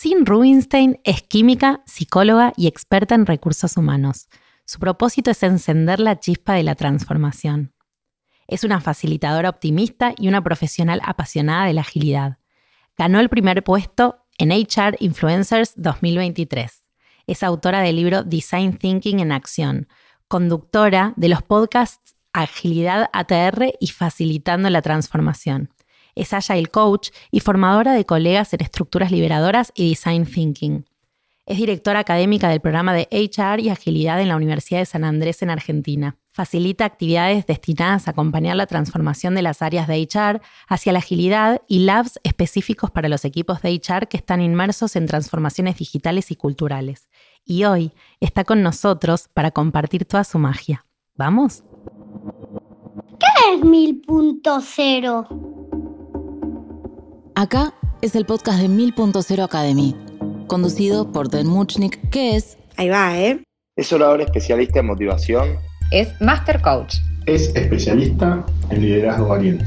[0.00, 4.28] Sin Rubinstein es química, psicóloga y experta en recursos humanos.
[4.64, 7.74] Su propósito es encender la chispa de la transformación.
[8.46, 12.38] Es una facilitadora optimista y una profesional apasionada de la agilidad.
[12.96, 16.84] Ganó el primer puesto en HR Influencers 2023.
[17.26, 19.88] Es autora del libro Design Thinking en Acción,
[20.28, 25.70] conductora de los podcasts Agilidad ATR y Facilitando la Transformación.
[26.18, 30.84] Es Agile Coach y formadora de colegas en estructuras liberadoras y Design Thinking.
[31.46, 35.42] Es directora académica del programa de HR y Agilidad en la Universidad de San Andrés
[35.42, 36.16] en Argentina.
[36.32, 41.62] Facilita actividades destinadas a acompañar la transformación de las áreas de HR hacia la agilidad
[41.68, 46.36] y labs específicos para los equipos de HR que están inmersos en transformaciones digitales y
[46.36, 47.08] culturales.
[47.44, 50.84] Y hoy está con nosotros para compartir toda su magia.
[51.14, 51.62] ¿Vamos?
[53.20, 55.57] ¿Qué es mil punto cero?
[57.38, 59.94] Acá es el podcast de Mil.0 Academy,
[60.48, 62.58] conducido por Den Muchnik, que es...
[62.76, 63.44] Ahí va, ¿eh?
[63.76, 65.50] Es orador especialista en motivación.
[65.92, 66.96] Es Master Coach.
[67.26, 69.64] Es especialista en liderazgo valiente.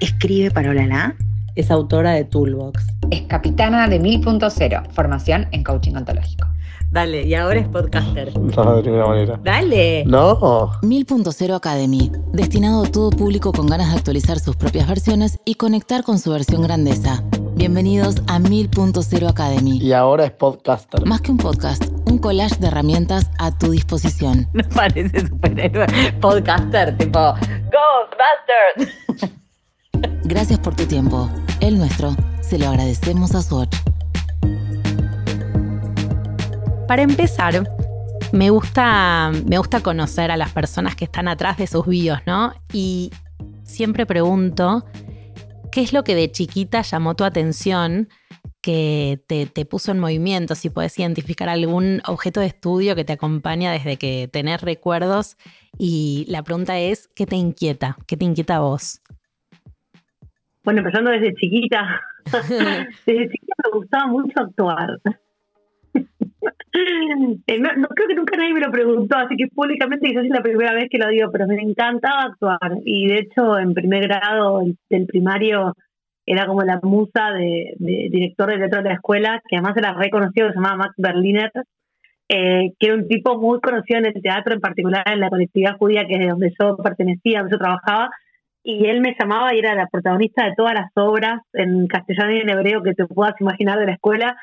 [0.00, 1.16] Escribe para Olala.
[1.54, 2.84] Es autora de Toolbox.
[3.10, 6.46] Es capitana de Mil.0, formación en coaching ontológico.
[6.90, 8.32] Dale, y ahora es podcaster.
[8.56, 9.40] No, de ninguna manera.
[9.42, 10.04] Dale.
[10.06, 10.70] No.
[10.82, 16.04] 1000.0 Academy, destinado a todo público con ganas de actualizar sus propias versiones y conectar
[16.04, 17.22] con su versión grandeza.
[17.54, 19.78] Bienvenidos a 1000.0 Academy.
[19.78, 21.04] Y ahora es podcaster.
[21.06, 24.48] Más que un podcast, un collage de herramientas a tu disposición.
[24.54, 25.86] No parece superhéroe.
[26.20, 27.18] Podcaster, tipo
[27.74, 28.94] Ghostbusters.
[30.24, 31.28] Gracias por tu tiempo.
[31.60, 33.76] El nuestro se lo agradecemos a Swatch.
[36.88, 37.64] Para empezar,
[38.32, 42.52] me gusta, me gusta conocer a las personas que están atrás de sus bios, ¿no?
[42.72, 43.10] Y
[43.64, 44.84] siempre pregunto,
[45.72, 48.08] ¿qué es lo que de chiquita llamó tu atención
[48.62, 50.54] que te, te puso en movimiento?
[50.54, 55.36] Si puedes identificar algún objeto de estudio que te acompaña desde que tenés recuerdos.
[55.78, 57.96] Y la pregunta es, ¿qué te inquieta?
[58.06, 59.00] ¿Qué te inquieta a vos?
[60.62, 62.00] Bueno, empezando desde chiquita.
[62.26, 65.00] desde chiquita me gustaba mucho actuar.
[67.48, 70.42] Eh, no, creo que nunca nadie me lo preguntó, así que públicamente quizás es la
[70.42, 72.58] primera vez que lo digo, pero me encantaba actuar.
[72.84, 75.74] Y de hecho, en primer grado del primario
[76.26, 79.94] era como la musa de, de director de teatro de la escuela, que además era
[79.94, 81.50] reconocido, se llamaba Max Berliner,
[82.28, 85.76] eh, que era un tipo muy conocido en el teatro, en particular en la colectividad
[85.78, 88.10] judía, que es de donde yo pertenecía, donde yo trabajaba,
[88.64, 92.40] y él me llamaba y era la protagonista de todas las obras en castellano y
[92.40, 94.36] en hebreo que te puedas imaginar de la escuela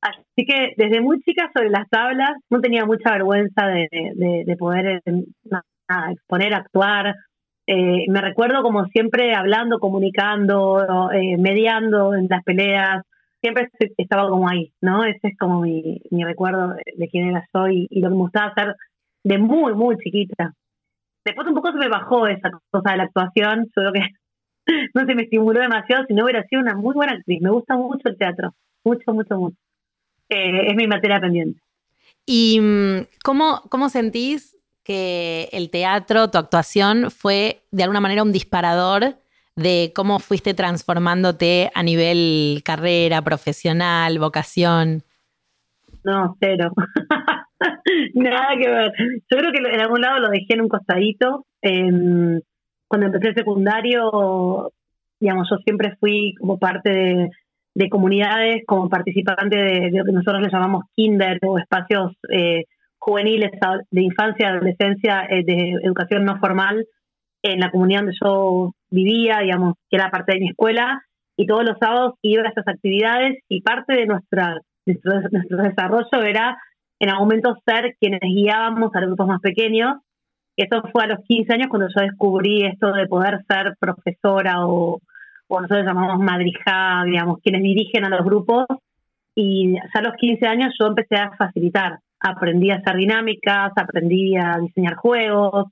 [0.00, 3.88] Así que desde muy chica sobre las tablas no tenía mucha vergüenza de,
[4.46, 5.24] de, poder eh,
[6.12, 7.16] exponer, actuar.
[7.66, 13.02] Eh, me recuerdo como siempre hablando, comunicando, eh, mediando en las peleas.
[13.40, 15.04] Siempre estaba como ahí, ¿no?
[15.04, 18.52] Ese es como mi, mi recuerdo de, quién era yo y, lo que me gustaba
[18.52, 18.74] hacer
[19.24, 20.52] de muy, muy chiquita.
[21.24, 23.66] Después un poco se me bajó esa cosa de la actuación.
[23.76, 24.08] Yo creo que
[24.94, 27.40] no se me estimuló demasiado, si no hubiera sido una muy buena actriz.
[27.42, 28.54] Me gusta mucho el teatro.
[28.84, 29.56] Mucho, mucho, mucho.
[30.28, 31.60] Eh, es mi materia pendiente.
[32.26, 38.32] ¿Y mm, cómo, cómo sentís que el teatro, tu actuación, fue de alguna manera un
[38.32, 39.16] disparador
[39.56, 45.02] de cómo fuiste transformándote a nivel carrera, profesional, vocación?
[46.04, 46.72] No, cero.
[48.14, 48.92] Nada que ver.
[49.30, 51.46] Yo creo que en algún lado lo dejé en un costadito.
[51.60, 54.72] cuando empecé el secundario,
[55.18, 57.30] digamos, yo siempre fui como parte de,
[57.78, 62.64] de comunidades como participante de, lo que nosotros le llamamos kinder o espacios eh,
[62.98, 63.52] juveniles
[63.92, 66.84] de infancia, adolescencia, eh, de educación no formal
[67.40, 71.04] en la comunidad donde yo vivía, digamos, que era parte de mi escuela,
[71.36, 76.22] y todos los sábados iba a esas actividades y parte de nuestra, nuestro, nuestro desarrollo
[76.26, 76.58] era
[76.98, 79.98] en algún momento ser quienes guiábamos a los grupos más pequeños.
[80.56, 84.98] Eso fue a los 15 años cuando yo descubrí esto de poder ser profesora o,
[85.48, 88.66] o nosotros llamamos madrija, digamos, quienes dirigen a los grupos.
[89.34, 91.98] Y ya a los 15 años yo empecé a facilitar.
[92.20, 95.66] Aprendí a hacer dinámicas, aprendí a diseñar juegos,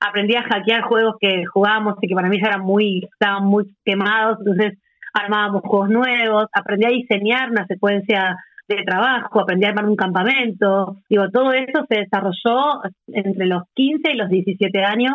[0.00, 4.38] aprendí a hackear juegos que jugábamos y que para mí eran muy, estaban muy quemados,
[4.40, 4.78] entonces
[5.14, 8.36] armábamos juegos nuevos, aprendí a diseñar una secuencia
[8.68, 10.96] de trabajo, aprendí a armar un campamento.
[11.08, 15.14] Digo, todo eso se desarrolló entre los 15 y los 17 años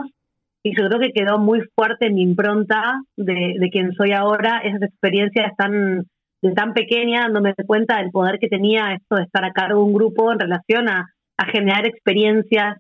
[0.68, 4.82] y yo creo que quedó muy fuerte mi impronta de, de quien soy ahora, esas
[4.82, 6.04] experiencias tan,
[6.42, 9.86] de tan pequeña, dándome cuenta del poder que tenía esto de estar a cargo de
[9.86, 12.78] un grupo en relación a, a generar experiencias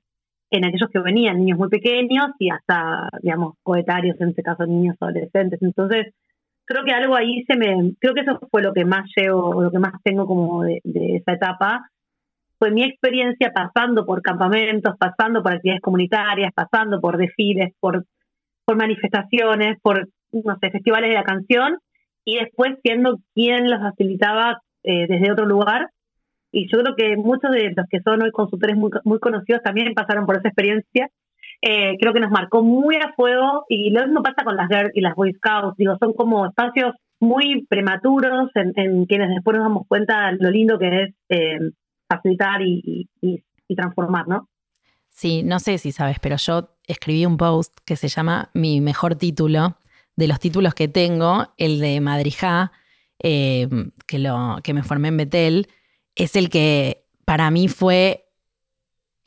[0.50, 4.96] en aquellos que venían, niños muy pequeños y hasta, digamos, coetarios, en este caso niños
[5.00, 5.62] adolescentes.
[5.62, 6.14] Entonces,
[6.66, 9.72] creo que algo ahí se me, creo que eso fue lo que más llevo, lo
[9.72, 11.90] que más tengo como de, de esa etapa,
[12.60, 18.06] fue mi experiencia pasando por campamentos, pasando por actividades comunitarias, pasando por desfiles, por,
[18.66, 21.78] por manifestaciones, por, no sé, festivales de la canción,
[22.26, 25.90] y después siendo quien los facilitaba eh, desde otro lugar.
[26.52, 29.94] Y yo creo que muchos de los que son hoy consultores muy, muy conocidos también
[29.94, 31.10] pasaron por esa experiencia.
[31.62, 34.92] Eh, creo que nos marcó muy a fuego y lo mismo pasa con las GERD
[34.94, 35.78] y las Boy Scouts.
[35.78, 40.78] Digo, son como espacios muy prematuros en, en quienes después nos damos cuenta lo lindo
[40.78, 41.60] que es eh,
[42.08, 43.10] facilitar y,
[43.76, 44.50] transformar, ¿no?
[45.10, 49.16] Sí, no sé si sabes, pero yo escribí un post que se llama Mi mejor
[49.16, 49.78] título.
[50.16, 52.72] De los títulos que tengo, el de Madrijá,
[53.20, 53.68] eh,
[54.08, 55.68] que, lo, que me formé en Betel,
[56.16, 58.27] es el que para mí fue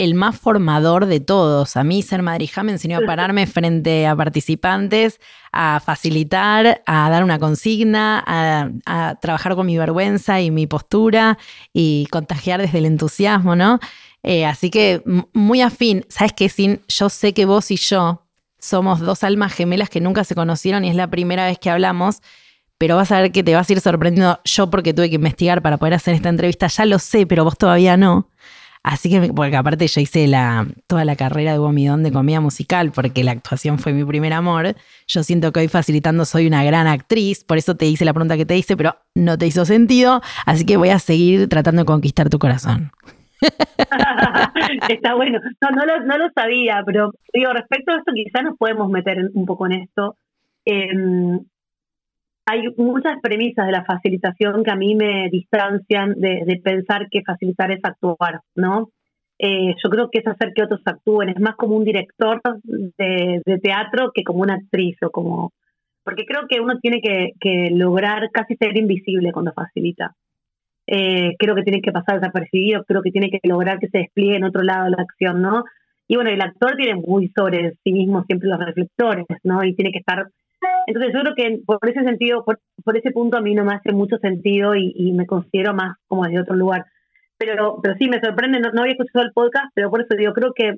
[0.01, 1.77] el más formador de todos.
[1.77, 5.21] A mí ser Madrijá me enseñó a pararme frente a participantes,
[5.53, 11.37] a facilitar, a dar una consigna, a, a trabajar con mi vergüenza y mi postura
[11.75, 13.79] y contagiar desde el entusiasmo, ¿no?
[14.23, 15.03] Eh, así que
[15.35, 16.07] muy afín.
[16.09, 16.81] ¿Sabes qué, Sin?
[16.89, 18.23] Yo sé que vos y yo
[18.59, 22.23] somos dos almas gemelas que nunca se conocieron y es la primera vez que hablamos,
[22.79, 25.61] pero vas a ver que te vas a ir sorprendiendo yo porque tuve que investigar
[25.61, 26.69] para poder hacer esta entrevista.
[26.69, 28.30] Ya lo sé, pero vos todavía no.
[28.83, 32.93] Así que, porque aparte yo hice la, toda la carrera de Gomidón de comedia musical,
[32.93, 34.75] porque la actuación fue mi primer amor.
[35.07, 38.39] Yo siento que hoy facilitando soy una gran actriz, por eso te hice la pregunta
[38.39, 41.87] que te hice, pero no te hizo sentido, así que voy a seguir tratando de
[41.87, 42.91] conquistar tu corazón.
[44.89, 45.41] Está bueno.
[45.61, 49.67] No, no lo, sabía, pero digo, respecto a esto, quizás nos podemos meter un poco
[49.67, 50.17] en esto.
[50.65, 50.89] Eh,
[52.47, 57.23] hay muchas premisas de la facilitación que a mí me distancian de, de pensar que
[57.23, 58.91] facilitar es actuar, ¿no?
[59.43, 63.41] Eh, yo creo que es hacer que otros actúen, es más como un director de,
[63.43, 65.53] de, teatro que como una actriz o como...
[66.05, 70.15] Porque creo que uno tiene que, lograr casi ser invisible cuando facilita
[70.87, 74.37] eh, creo que tiene que pasar desapercibido, creo que tiene que lograr que se despliegue
[74.37, 75.65] en otro lado la acción, ¿no?
[76.09, 79.65] Y bueno, el actor tiene muy sobre sí mismo siempre los reflectores, ¿no?
[79.65, 80.29] Y tiene que estar...
[80.87, 83.75] Entonces yo creo que por ese sentido, por, por ese punto a mí no me
[83.75, 86.85] hace mucho sentido y, me considero más como desde otro lugar.
[87.39, 90.33] Pero, pero sí, me sorprende, no, no había escuchado el podcast, pero por eso digo,
[90.33, 90.75] creo que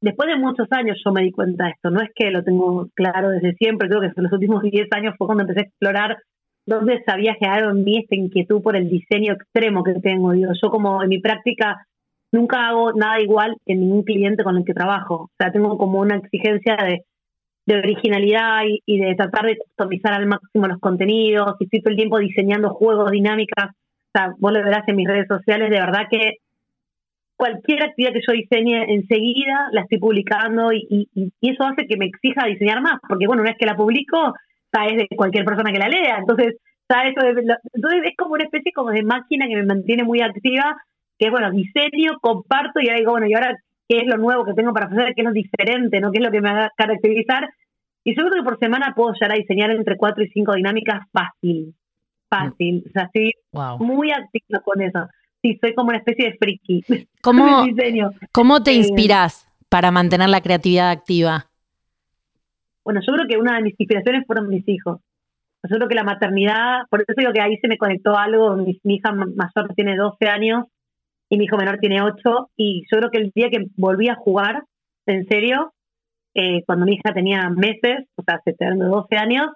[0.00, 2.88] después de muchos años yo me di cuenta de esto, no es que lo tengo
[2.94, 6.18] claro desde siempre, creo que en los últimos 10 años fue cuando empecé a explorar
[6.66, 10.32] dónde se había generado en mí esta inquietud por el diseño extremo que tengo.
[10.32, 11.86] Digo, yo como en mi práctica
[12.30, 15.14] nunca hago nada igual en ningún cliente con el que trabajo.
[15.14, 17.04] O sea, tengo como una exigencia de,
[17.66, 21.96] de originalidad y, de tratar de customizar al máximo los contenidos y estoy todo el
[21.96, 23.70] tiempo diseñando juegos, dinámicas.
[23.70, 26.38] O sea, vos lo verás en mis redes sociales, de verdad que
[27.36, 31.96] cualquier actividad que yo diseñe enseguida la estoy publicando y, y, y eso hace que
[31.96, 34.34] me exija diseñar más, porque bueno, una vez que la publico,
[34.72, 36.18] sabes de cualquier persona que la lea.
[36.18, 36.56] Entonces,
[36.88, 37.14] ¿sabes?
[37.72, 40.76] Entonces es como una especie como de máquina que me mantiene muy activa,
[41.18, 43.56] que es, bueno, diseño, comparto y ahora digo, bueno, y ahora,
[43.88, 45.14] ¿qué es lo nuevo que tengo para hacer?
[45.14, 46.00] ¿Qué es lo diferente?
[46.00, 46.10] ¿no?
[46.10, 47.48] ¿Qué es lo que me va a caracterizar?
[48.04, 51.74] Y seguro que por semana puedo llegar a diseñar entre cuatro y cinco dinámicas fácil.
[52.28, 52.84] Fácil.
[52.88, 53.78] O sea, estoy wow.
[53.78, 55.08] muy activa con eso.
[55.42, 56.84] Sí, soy como una especie de friki.
[57.22, 57.64] ¿Cómo,
[58.32, 61.46] ¿cómo te inspiras para mantener la creatividad activa?
[62.84, 65.00] bueno, yo creo que una de mis inspiraciones fueron mis hijos.
[65.62, 68.80] Yo creo que la maternidad, por eso digo que ahí se me conectó algo, mi,
[68.82, 70.66] mi hija mayor tiene 12 años
[71.32, 74.16] y mi hijo menor tiene 8, y yo creo que el día que volví a
[74.16, 74.64] jugar,
[75.06, 75.72] en serio,
[76.34, 79.46] eh, cuando mi hija tenía meses, o sea, hace 12 años,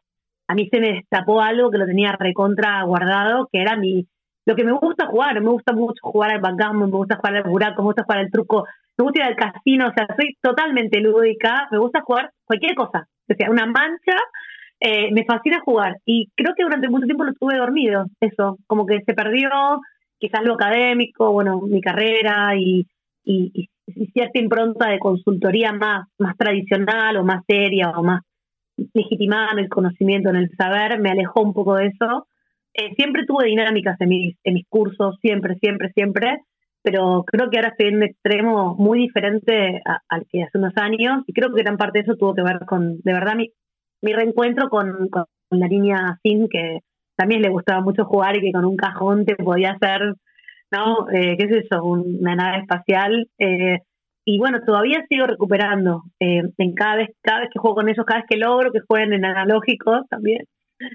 [0.48, 4.06] a mí se me destapó algo que lo tenía recontra guardado, que era mi
[4.46, 7.42] lo que me gusta jugar, me gusta mucho jugar al backgammon, me gusta jugar al
[7.42, 8.64] buraco, me gusta jugar al truco,
[8.96, 13.06] me gusta ir al casino, o sea, soy totalmente lúdica, me gusta jugar cualquier cosa,
[13.28, 14.16] o sea, una mancha,
[14.80, 18.86] eh, me fascina jugar y creo que durante mucho tiempo lo tuve dormido, eso, como
[18.86, 19.50] que se perdió
[20.18, 22.86] quizás lo académico, bueno, mi carrera y,
[23.24, 28.22] y, y cierta impronta de consultoría más, más tradicional o más seria o más
[28.92, 32.26] legitimada en el conocimiento, en el saber, me alejó un poco de eso.
[32.74, 36.42] Eh, siempre tuve dinámicas en mis, en mis cursos, siempre, siempre, siempre,
[36.82, 41.24] pero creo que ahora estoy en un extremo muy diferente al que hace unos años
[41.26, 43.50] y creo que gran parte de eso tuvo que ver con, de verdad, mi,
[44.02, 46.80] mi reencuentro con, con la línea SIN, que
[47.16, 50.14] también le gustaba mucho jugar y que con un cajón te podía hacer,
[50.70, 51.08] ¿no?
[51.10, 51.82] Eh, ¿Qué es eso?
[51.82, 53.28] Una nave espacial.
[53.38, 53.80] Eh,
[54.28, 58.04] y bueno, todavía sigo recuperando eh, en cada vez, cada vez que juego con ellos,
[58.04, 60.44] cada vez que logro que jueguen en analógicos también,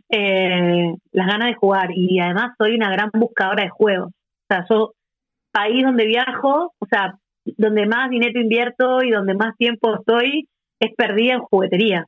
[0.10, 1.90] eh, las ganas de jugar.
[1.96, 4.10] Y además soy una gran buscadora de juegos.
[4.10, 4.92] O sea, yo,
[5.51, 7.16] país donde viajo, o sea,
[7.58, 10.50] donde más dinero invierto y donde más tiempo estoy,
[10.80, 12.06] es perdida en juguetería.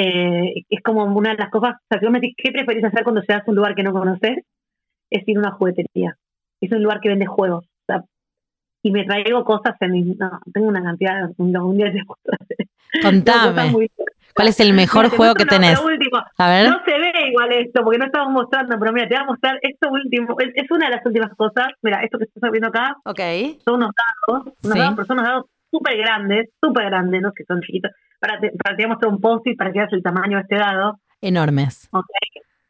[0.00, 2.84] Eh, es como una de las cosas, o sea, si vos me decís, ¿qué preferís
[2.84, 4.44] hacer cuando llegas a un lugar que no conoces?
[5.10, 6.16] Es ir a una juguetería.
[6.60, 7.64] Es un lugar que vende juegos.
[7.64, 8.04] O sea,
[8.84, 12.04] y me traigo cosas en mi, no, tengo una cantidad, un, día de.
[13.02, 13.74] Contame.
[14.34, 15.80] ¿Cuál es el mejor Mira, juego que tenés?
[15.80, 16.22] último.
[16.38, 16.70] A ver.
[16.70, 19.58] No se ve igual esto, porque no estamos mostrando, pero mira, te voy a mostrar
[19.62, 20.36] esto último.
[20.38, 21.66] Es, es una de las últimas cosas.
[21.82, 23.18] Mira, esto que estás viendo acá Ok.
[23.64, 24.78] son unos dados, unos Sí.
[24.78, 27.90] dados, pero son unos dados súper grandes, súper grandes, no que son chiquitos.
[28.18, 30.42] Para, te, para te voy a mostrar un post-it para que veas el tamaño de
[30.42, 30.98] este dado.
[31.20, 31.88] Enormes.
[31.92, 32.06] Ok.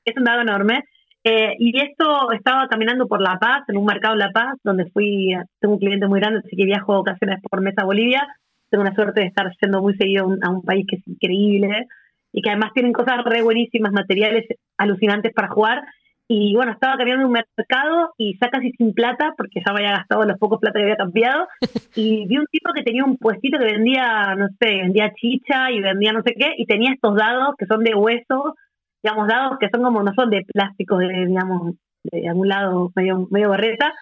[0.05, 0.85] Es un dado enorme.
[1.25, 4.91] Eh, y esto estaba caminando por La Paz, en un mercado en La Paz, donde
[4.91, 8.27] fui, tengo un cliente muy grande, así que viajo ocasiones por mes a Bolivia.
[8.71, 11.09] Tengo una suerte de estar yendo muy seguido a un, a un país que es
[11.09, 11.87] increíble
[12.33, 15.83] y que además tienen cosas re buenísimas, materiales alucinantes para jugar.
[16.31, 19.97] Y bueno, estaba cambiando un mercado y ya casi sin plata, porque ya me había
[19.97, 21.49] gastado los pocos plata que había cambiado.
[21.97, 25.81] Y vi un tipo que tenía un puestito que vendía, no sé, vendía chicha y
[25.81, 28.55] vendía no sé qué, y tenía estos dados que son de hueso,
[29.03, 33.27] digamos, dados que son como, no son de plástico, de, digamos, de algún lado medio,
[33.31, 33.95] medio berreta.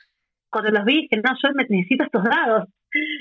[0.50, 2.68] Cuando los vi, dije, no, yo necesito estos dados.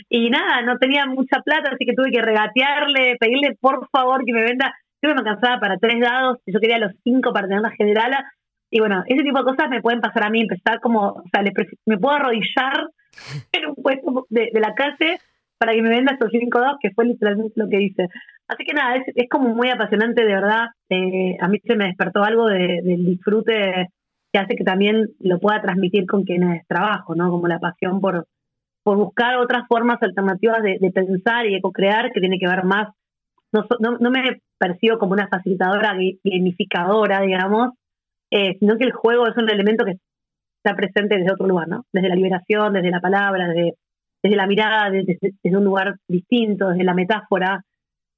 [0.10, 4.34] Y nada, no tenía mucha plata, así que tuve que regatearle, pedirle por favor que
[4.34, 4.74] me venda.
[5.02, 8.26] Yo me alcanzaba para tres dados, yo quería los cinco para tener la generala.
[8.70, 11.42] Y bueno, ese tipo de cosas me pueden pasar a mí, empezar como, o sea,
[11.44, 12.90] le pref- me puedo arrodillar
[13.54, 15.20] en un puesto de, de la calle
[15.58, 18.08] para que me venda estos cinco dados, que fue literalmente lo que hice.
[18.48, 20.68] Así que nada, es, es como muy apasionante, de verdad.
[20.90, 23.88] Eh, a mí se me despertó algo de- del disfrute
[24.34, 27.30] que hace que también lo pueda transmitir con quienes trabajo, ¿no?
[27.32, 28.28] Como la pasión por,
[28.84, 32.66] por buscar otras formas alternativas de, de pensar y de co-crear, que tiene que ver
[32.66, 32.90] más.
[33.54, 37.72] No, no, no me percibo como una facilitadora, gamificadora, digamos,
[38.32, 39.98] eh, sino que el juego es un elemento que
[40.64, 41.86] está presente desde otro lugar, ¿no?
[41.94, 43.76] Desde la liberación, desde la palabra, desde,
[44.24, 47.64] desde la mirada, desde, desde un lugar distinto, desde la metáfora,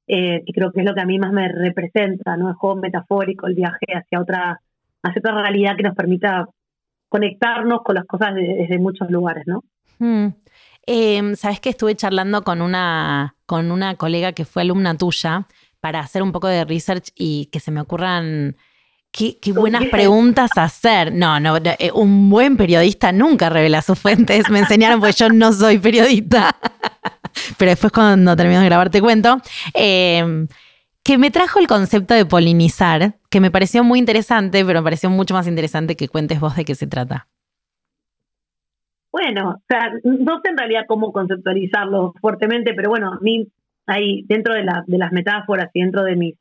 [0.08, 2.48] eh, que creo que es lo que a mí más me representa, ¿no?
[2.50, 4.62] El juego metafórico, el viaje hacia otra,
[5.04, 6.48] hacia otra realidad que nos permita
[7.10, 9.64] conectarnos con las cosas de- desde muchos lugares, ¿no?
[10.00, 10.28] Mm.
[10.86, 15.48] Eh, Sabes que estuve charlando con una, con una colega que fue alumna tuya
[15.82, 18.56] para hacer un poco de research y que se me ocurran
[19.18, 21.14] qué, qué buenas preguntas hacer.
[21.14, 24.50] No, no, eh, un buen periodista nunca revela sus fuentes.
[24.50, 26.56] Me enseñaron porque yo no soy periodista.
[27.58, 29.38] Pero después cuando termino de grabar te cuento.
[29.74, 30.48] Eh,
[31.04, 35.10] que me trajo el concepto de polinizar, que me pareció muy interesante, pero me pareció
[35.10, 37.30] mucho más interesante que cuentes vos de qué se trata.
[39.10, 43.48] Bueno, o sea, no sé en realidad cómo conceptualizarlo fuertemente, pero bueno, a mí
[43.86, 46.36] ahí dentro de, la, de las metáforas y dentro de mis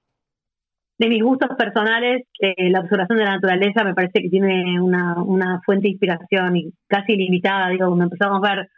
[0.99, 5.23] de mis gustos personales, eh, la observación de la naturaleza me parece que tiene una,
[5.23, 8.69] una fuente de inspiración y casi ilimitada, digo, cuando empezamos a ver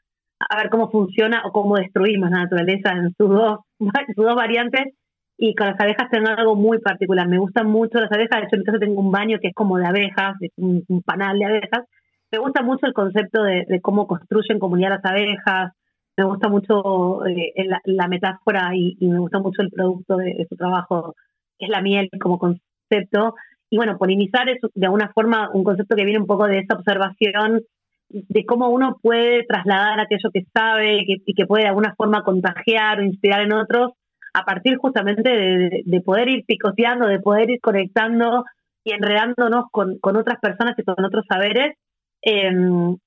[0.40, 3.60] a ver cómo funciona o cómo destruimos la naturaleza en sus dos,
[4.14, 4.94] sus dos variantes
[5.36, 7.28] y con las abejas tengo algo muy particular.
[7.28, 9.54] Me gustan mucho las abejas, de hecho en mi casa tengo un baño que es
[9.54, 11.84] como de abejas, es un, un panal de abejas.
[12.30, 15.72] Me gusta mucho el concepto de, de cómo construyen comunidad las abejas,
[16.16, 20.34] me gusta mucho eh, la, la, metáfora y, y, me gusta mucho el producto de,
[20.34, 21.14] de, su trabajo,
[21.58, 23.34] es la miel como concepto.
[23.70, 26.74] Y bueno, polinizar es de alguna forma un concepto que viene un poco de esa
[26.74, 27.62] observación
[28.08, 32.22] de cómo uno puede trasladar aquello que sabe que, y que puede de alguna forma
[32.22, 33.92] contagiar o inspirar en otros
[34.32, 38.44] a partir justamente de, de poder ir picoteando, de poder ir conectando
[38.84, 41.76] y enredándonos con, con otras personas y con otros saberes.
[42.22, 42.50] Eh,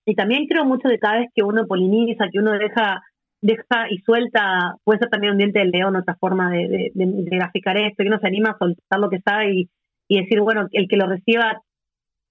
[0.05, 3.01] y también creo mucho de cada vez que uno poliniza, que uno deja,
[3.41, 7.05] deja y suelta, puede ser también un diente de león, otra forma de, de, de,
[7.05, 9.69] de graficar esto, que uno se anima a soltar lo que sabe y,
[10.07, 11.61] y decir, bueno, el que lo reciba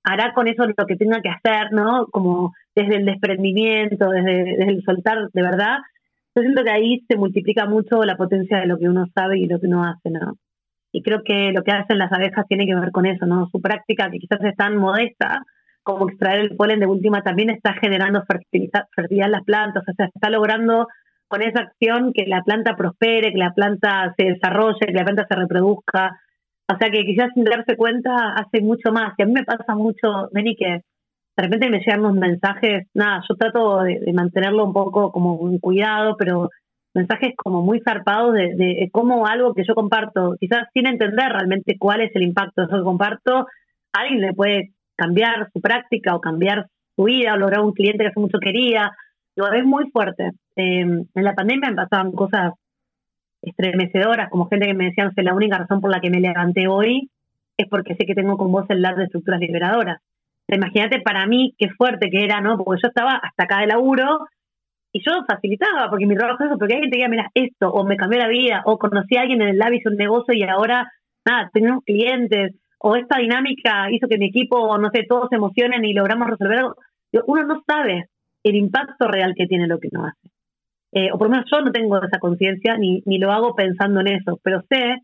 [0.05, 2.07] hará con eso lo que tenga que hacer, ¿no?
[2.07, 5.79] Como desde el desprendimiento, desde, desde el soltar de verdad.
[6.35, 9.47] Yo siento que ahí se multiplica mucho la potencia de lo que uno sabe y
[9.47, 10.37] lo que uno hace, ¿no?
[10.93, 13.49] Y creo que lo que hacen las abejas tiene que ver con eso, ¿no?
[13.51, 15.43] Su práctica, que quizás es tan modesta,
[15.83, 19.93] como extraer el polen de última, también está generando fertilidad, fertilidad en las plantas, o
[19.93, 20.87] sea, está logrando
[21.31, 25.27] con esa acción que la planta prospere, que la planta se desarrolle, que la planta
[25.29, 26.21] se reproduzca.
[26.69, 29.15] O sea, que quizás sin darse cuenta hace mucho más.
[29.17, 30.83] Y a mí me pasa mucho, Beni, que
[31.37, 35.61] de repente me llegan unos mensajes, nada, yo trato de, mantenerlo un poco como un
[35.61, 36.51] cuidado, pero
[36.95, 41.77] mensajes como muy zarpados de, de, cómo algo que yo comparto, quizás sin entender realmente
[41.79, 43.47] cuál es el impacto de eso que comparto,
[43.93, 48.09] alguien le puede cambiar su práctica o cambiar su vida o lograr un cliente que
[48.09, 48.91] hace mucho quería.
[49.37, 50.33] Lo es muy fuerte.
[50.57, 52.53] Eh, en la pandemia me pasaban cosas
[53.43, 56.21] estremecedoras, como gente que me decía, no sé, la única razón por la que me
[56.21, 57.11] levanté hoy
[57.57, 60.01] es porque sé que tengo con vos el lab de estructuras liberadoras.
[60.49, 62.57] Imagínate para mí qué fuerte que era, ¿no?
[62.57, 64.27] Porque yo estaba hasta acá de laburo
[64.93, 67.85] y yo facilitaba, porque mi trabajo es eso, porque alguien te diga, mira, esto, o
[67.85, 70.43] me cambió la vida, o conocí a alguien en el lab, hice un negocio y
[70.43, 70.91] ahora,
[71.25, 75.85] nada, tenemos clientes, o esta dinámica hizo que mi equipo, no sé, todos se emocionen
[75.85, 76.75] y logramos resolver algo.
[77.27, 78.07] Uno no sabe
[78.43, 80.31] el impacto real que tiene lo que uno hace.
[80.93, 84.01] Eh, o por lo menos yo no tengo esa conciencia ni, ni lo hago pensando
[84.01, 84.97] en eso, pero sé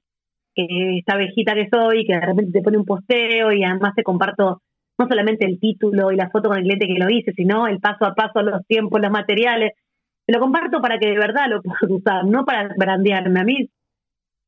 [0.55, 4.03] que esta abejita que soy, que de repente te pone un posteo y además te
[4.03, 4.63] comparto
[4.99, 7.81] no solamente el título y la foto con el cliente que lo hice, sino el
[7.81, 9.73] paso a paso, los tiempos, los materiales.
[10.27, 13.41] Te lo comparto para que de verdad lo puedas usar, no para brandearme.
[13.41, 13.69] A mí,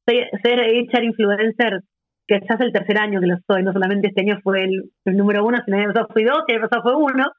[0.06, 1.80] ser HR influencer,
[2.26, 4.90] que ya es el tercer año que lo soy, no solamente este año fue el,
[5.16, 7.30] número uno, sino el año pasado fui dos, el año pasado fue uno.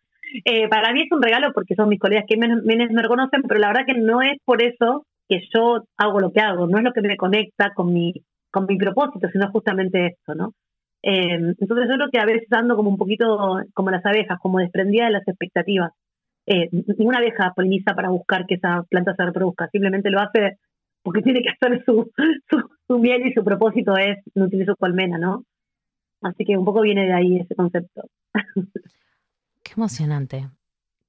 [0.45, 3.59] Eh, para mí es un regalo porque son mis colegas que menos, me reconocen, pero
[3.59, 6.83] la verdad que no es por eso que yo hago lo que hago, no es
[6.83, 8.13] lo que me conecta con mi,
[8.51, 10.53] con mi propósito, sino justamente esto, ¿no?
[11.01, 14.59] Eh, entonces yo creo que a veces ando como un poquito como las abejas, como
[14.59, 15.91] desprendida de las expectativas.
[16.45, 20.57] Eh, ninguna abeja poliniza para buscar que esa planta se reproduzca, simplemente lo hace
[21.03, 22.11] porque tiene que hacer su,
[22.87, 25.43] su, miel y su propósito es nutrir su colmena, ¿no?
[26.21, 28.03] Así que un poco viene de ahí ese concepto.
[29.69, 30.49] Qué emocionante.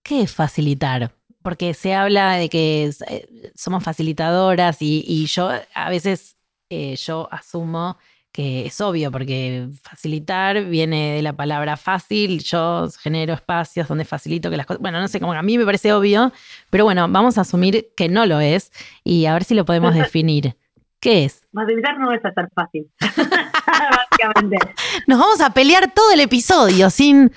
[0.02, 1.14] ¿Qué es facilitar?
[1.40, 6.36] Porque se habla de que eh, somos facilitadoras y, y yo a veces
[6.68, 7.96] eh, yo asumo
[8.32, 14.50] que es obvio, porque facilitar viene de la palabra fácil, yo genero espacios donde facilito
[14.50, 16.30] que las cosas, bueno, no sé, como a mí me parece obvio,
[16.68, 19.94] pero bueno, vamos a asumir que no lo es y a ver si lo podemos
[19.94, 20.54] definir.
[21.00, 21.47] ¿Qué es?
[21.52, 24.59] Facilitar no es hacer fácil, básicamente.
[25.07, 27.30] Nos vamos a pelear todo el episodio sin...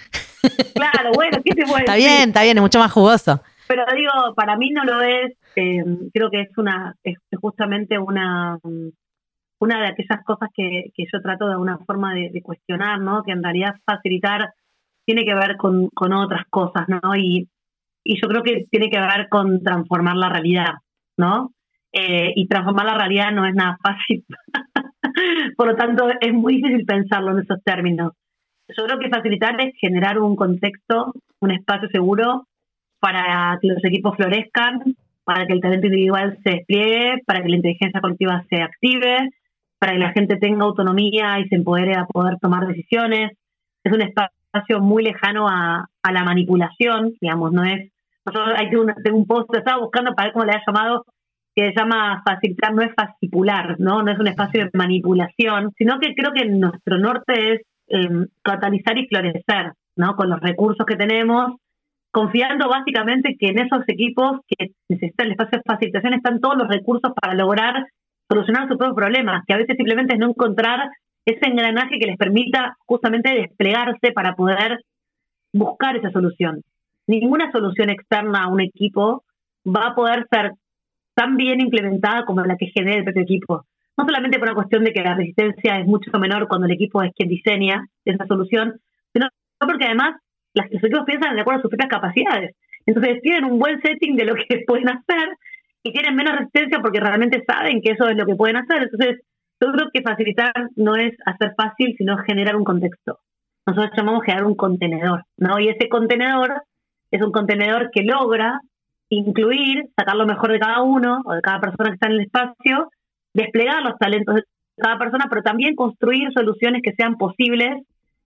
[0.75, 3.41] claro, bueno, ¿qué te puede Está bien, está bien, es mucho más jugoso.
[3.67, 8.59] Pero digo, para mí no lo es, eh, creo que es una, es justamente una
[9.63, 13.23] una de aquellas cosas que, que yo trato de alguna forma de, cuestionar, ¿no?
[13.23, 14.53] Que en realidad facilitar
[15.05, 17.15] tiene que ver con, con otras cosas, ¿no?
[17.15, 17.49] Y,
[18.03, 20.73] y, yo creo que tiene que ver con transformar la realidad,
[21.17, 21.53] ¿no?
[21.95, 24.25] Eh, y transformar la realidad no es nada fácil.
[25.57, 28.13] Por lo tanto, es muy difícil pensarlo en esos términos.
[28.75, 32.47] Yo creo que facilitar es generar un contexto, un espacio seguro
[32.99, 37.57] para que los equipos florezcan, para que el talento individual se despliegue, para que la
[37.57, 39.29] inteligencia colectiva se active,
[39.77, 43.37] para que la gente tenga autonomía y se empodere a poder tomar decisiones.
[43.83, 47.91] Es un espacio muy lejano a, la manipulación, digamos, no es...
[48.25, 51.05] Nosotros, hay un, tengo un post, estaba buscando para ver cómo le ha llamado,
[51.55, 54.01] que se llama facilitar, no es fascicular, ¿no?
[54.01, 58.97] No es un espacio de manipulación, sino que creo que nuestro norte es em, catalizar
[58.97, 60.15] y florecer, ¿no?
[60.15, 61.53] Con los recursos que tenemos,
[62.11, 66.67] confiando básicamente que en esos equipos que necesitan el espacio de facilitación están todos los
[66.67, 67.85] recursos para lograr
[68.29, 70.89] solucionar sus propios problemas, que a veces simplemente es no encontrar
[71.25, 74.79] ese engranaje que les permita justamente desplegarse para poder
[75.53, 76.61] buscar esa solución.
[77.07, 79.23] Ninguna solución externa a un equipo
[79.65, 80.53] va a poder ser
[81.15, 83.65] tan bien implementada como la que genera el propio equipo.
[83.97, 87.03] No solamente por una cuestión de que la resistencia es mucho menor cuando el equipo
[87.03, 88.79] es quien diseña esa solución,
[89.13, 89.27] sino
[89.59, 90.15] porque además
[90.53, 92.55] las, los equipos piensan de acuerdo a sus propias capacidades.
[92.85, 95.37] Entonces tienen un buen setting de lo que pueden hacer
[95.83, 98.83] y tienen menos resistencia porque realmente saben que eso es lo que pueden hacer.
[98.83, 99.21] Entonces,
[99.61, 103.19] yo creo que facilitar no es hacer fácil, sino generar un contexto.
[103.65, 105.59] Nosotros llamamos generar un contenedor, ¿no?
[105.59, 106.63] Y ese contenedor
[107.11, 108.59] es un contenedor que logra
[109.15, 112.21] incluir, sacar lo mejor de cada uno o de cada persona que está en el
[112.21, 112.89] espacio,
[113.33, 114.43] desplegar los talentos de
[114.77, 117.83] cada persona, pero también construir soluciones que sean posibles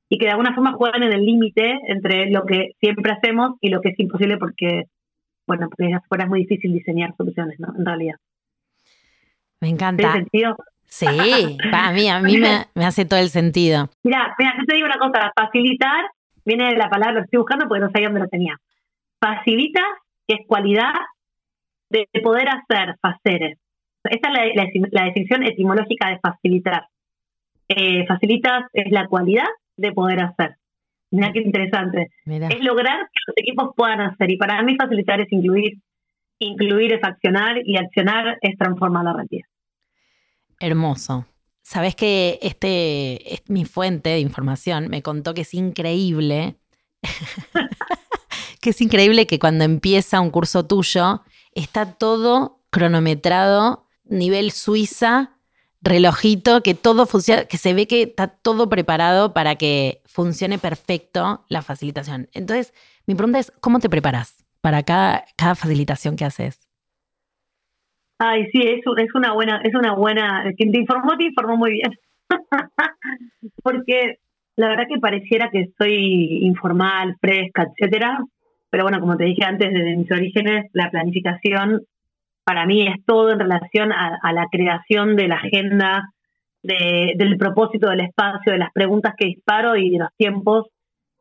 [0.10, 3.70] y que de alguna forma jueguen en el límite entre lo que siempre hacemos y
[3.70, 4.86] lo que es imposible porque
[5.48, 7.74] bueno, porque afuera es muy difícil diseñar soluciones, ¿no?
[7.76, 8.16] En realidad.
[9.62, 10.02] Me encanta.
[10.02, 10.58] ¿Tiene sentido?
[10.86, 13.90] Sí, para mí, a mí me, hace todo el sentido.
[14.04, 16.06] Mira, mira, yo te digo una cosa, facilitar
[16.46, 18.58] viene de la palabra, lo estoy buscando porque no sabía dónde lo tenía.
[19.20, 19.82] Facilita,
[20.28, 20.94] que es cualidad
[21.90, 23.58] de poder hacer, hacer.
[24.04, 24.56] Esta es
[24.92, 26.88] la, definición etimológica de facilitar.
[27.70, 30.56] Eh, facilitas es la cualidad de poder hacer.
[31.12, 32.10] Mira qué interesante.
[32.26, 34.32] Es lograr que los equipos puedan hacer.
[34.32, 35.78] Y para mí facilitar es incluir.
[36.40, 39.48] Incluir es accionar y accionar es transformar la realidad.
[40.60, 41.26] Hermoso.
[41.64, 46.56] Sabes que este es mi fuente de información me contó que es increíble.
[48.62, 51.22] que es increíble que cuando empieza un curso tuyo
[51.54, 55.32] está todo cronometrado, nivel Suiza,
[55.82, 61.46] relojito, que todo funciona, que se ve que está todo preparado para que funcione perfecto
[61.50, 62.28] la facilitación.
[62.34, 62.74] Entonces,
[63.06, 66.68] mi pregunta es, ¿cómo te preparas para cada, cada facilitación que haces?
[68.20, 71.72] Ay, sí, es, es una buena, es una buena, quien te informó, te informó muy
[71.72, 71.92] bien.
[73.64, 74.20] Porque
[74.56, 78.20] la verdad que pareciera que estoy informal, fresca, etcétera,
[78.70, 81.82] pero bueno, como te dije antes, desde mis orígenes, la planificación
[82.44, 86.10] para mí es todo en relación a, la creación de la agenda
[86.64, 90.68] de, del propósito del espacio, de las preguntas que disparo y de los tiempos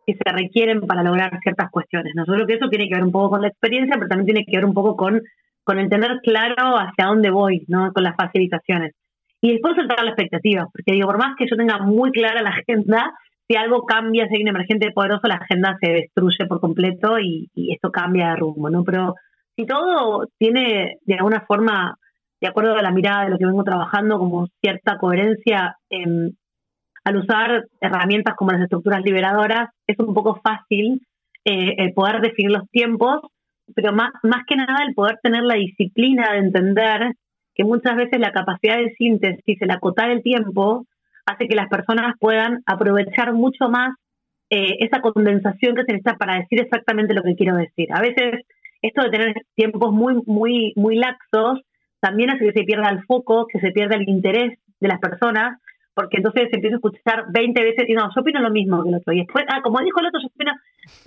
[0.06, 2.12] que se requieren para lograr ciertas cuestiones.
[2.14, 2.24] ¿no?
[2.26, 4.44] Yo creo que eso tiene que ver un poco con la experiencia, pero también tiene
[4.44, 5.20] que ver un poco con,
[5.64, 7.92] con el tener claro hacia dónde voy, ¿no?
[7.92, 8.92] Con las facilitaciones.
[9.40, 12.50] Y después soltar la expectativa, porque digo, por más que yo tenga muy clara la
[12.50, 13.12] agenda,
[13.48, 17.48] si algo cambia, si hay un emergente poderoso, la agenda se destruye por completo y,
[17.54, 18.84] y esto cambia de rumbo, ¿no?
[18.84, 19.14] Pero
[19.56, 21.96] si todo tiene de alguna forma,
[22.40, 26.30] de acuerdo a la mirada de lo que vengo trabajando, como cierta coherencia, eh,
[27.04, 31.00] al usar herramientas como las estructuras liberadoras, es un poco fácil
[31.44, 33.20] eh, el poder definir los tiempos,
[33.74, 37.12] pero más, más que nada el poder tener la disciplina de entender
[37.54, 40.84] que muchas veces la capacidad de síntesis, el acotar el tiempo,
[41.26, 43.94] hace que las personas puedan aprovechar mucho más
[44.50, 47.88] eh, esa condensación que se necesita para decir exactamente lo que quiero decir.
[47.92, 48.46] A veces
[48.82, 51.60] esto de tener tiempos muy, muy, muy laxos
[52.00, 55.58] también hace que se pierda el foco, que se pierda el interés de las personas
[55.96, 58.90] porque entonces se empieza a escuchar 20 veces y no, yo opino lo mismo que
[58.90, 59.14] el otro.
[59.14, 60.52] Y después, ah, como dijo el otro, yo opino,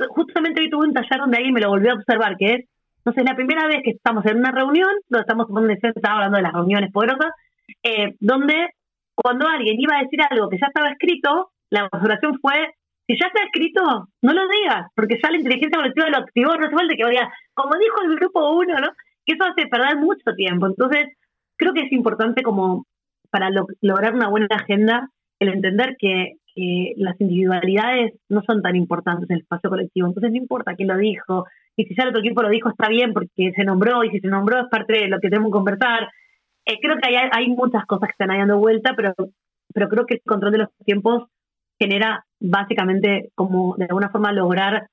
[0.10, 2.66] justamente hoy tuve un taller donde alguien me lo volvió a observar, que es,
[3.14, 6.42] sé, la primera vez que estamos en una reunión, donde estamos tomando estaba hablando de
[6.42, 7.32] las reuniones poderosas,
[7.84, 8.72] eh, donde
[9.22, 12.74] cuando alguien iba a decir algo que ya estaba escrito, la observación fue,
[13.08, 16.88] si ya está escrito, no lo digas, porque ya la inteligencia colectiva lo activó, no
[16.88, 18.90] de que diga, como dijo el grupo uno, ¿no?
[19.26, 20.68] Que eso hace perder mucho tiempo.
[20.68, 21.08] Entonces,
[21.58, 22.86] creo que es importante como
[23.30, 23.50] para
[23.82, 26.36] lograr una buena agenda, el entender que,
[26.98, 30.08] las individualidades no son tan importantes en el espacio colectivo.
[30.08, 31.46] Entonces no importa quién lo dijo,
[31.78, 34.20] y si ya el otro equipo lo dijo está bien porque se nombró, y si
[34.20, 36.10] se nombró es parte de lo que tenemos que conversar.
[36.70, 39.16] Eh, creo que hay, hay muchas cosas que están dando vuelta, pero,
[39.74, 41.24] pero creo que el control de los tiempos
[41.80, 44.88] genera básicamente como de alguna forma lograr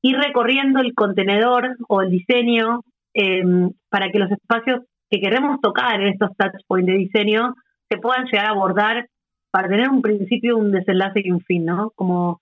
[0.00, 2.80] ir recorriendo el contenedor o el diseño
[3.12, 3.42] eh,
[3.90, 7.54] para que los espacios que queremos tocar en estos touch points de diseño
[7.90, 9.06] se puedan llegar a abordar
[9.50, 11.90] para tener un principio, un desenlace y un fin, ¿no?
[11.94, 12.40] Como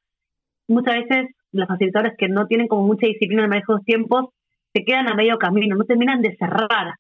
[0.68, 3.84] muchas veces los facilitadores que no tienen como mucha disciplina en el manejo de los
[3.84, 4.26] tiempos
[4.72, 6.94] se quedan a medio camino, no terminan de cerrar,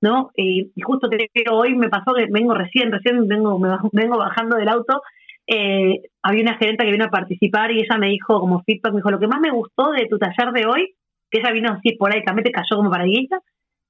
[0.00, 0.30] ¿no?
[0.36, 4.56] Y, justo te digo, hoy me pasó que vengo recién, recién vengo, me, vengo bajando
[4.56, 5.02] del auto,
[5.46, 8.98] eh, había una gerente que vino a participar y ella me dijo como feedback, me
[8.98, 10.94] dijo, lo que más me gustó de tu taller de hoy,
[11.30, 13.40] que ella vino así por ahí, te cayó como para guita,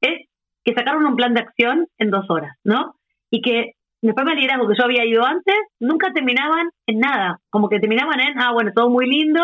[0.00, 0.26] es
[0.64, 2.94] que sacaron un plan de acción en dos horas, ¿no?
[3.30, 7.68] Y que después me liderazgo que yo había ido antes, nunca terminaban en nada, como
[7.68, 9.42] que terminaban en, ah, bueno, todo muy lindo.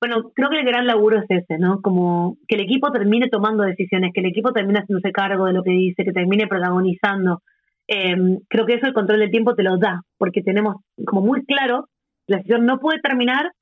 [0.00, 1.82] Bueno, creo que el gran laburo es ese, ¿no?
[1.82, 5.62] Como que el equipo termine tomando decisiones, que el equipo termine haciéndose cargo de lo
[5.62, 7.42] que dice, que termine protagonizando.
[7.86, 11.44] Em, creo que eso el control del tiempo te lo da, porque tenemos como muy
[11.44, 11.88] claro,
[12.26, 13.52] la decisión no puede terminar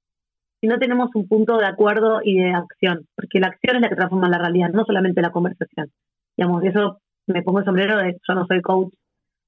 [0.60, 3.88] si no tenemos un punto de acuerdo y de acción, porque la acción es la
[3.88, 5.88] que transforma la realidad, no solamente la conversación.
[6.36, 8.92] Digamos, eso me pongo el sombrero de yo no soy coach,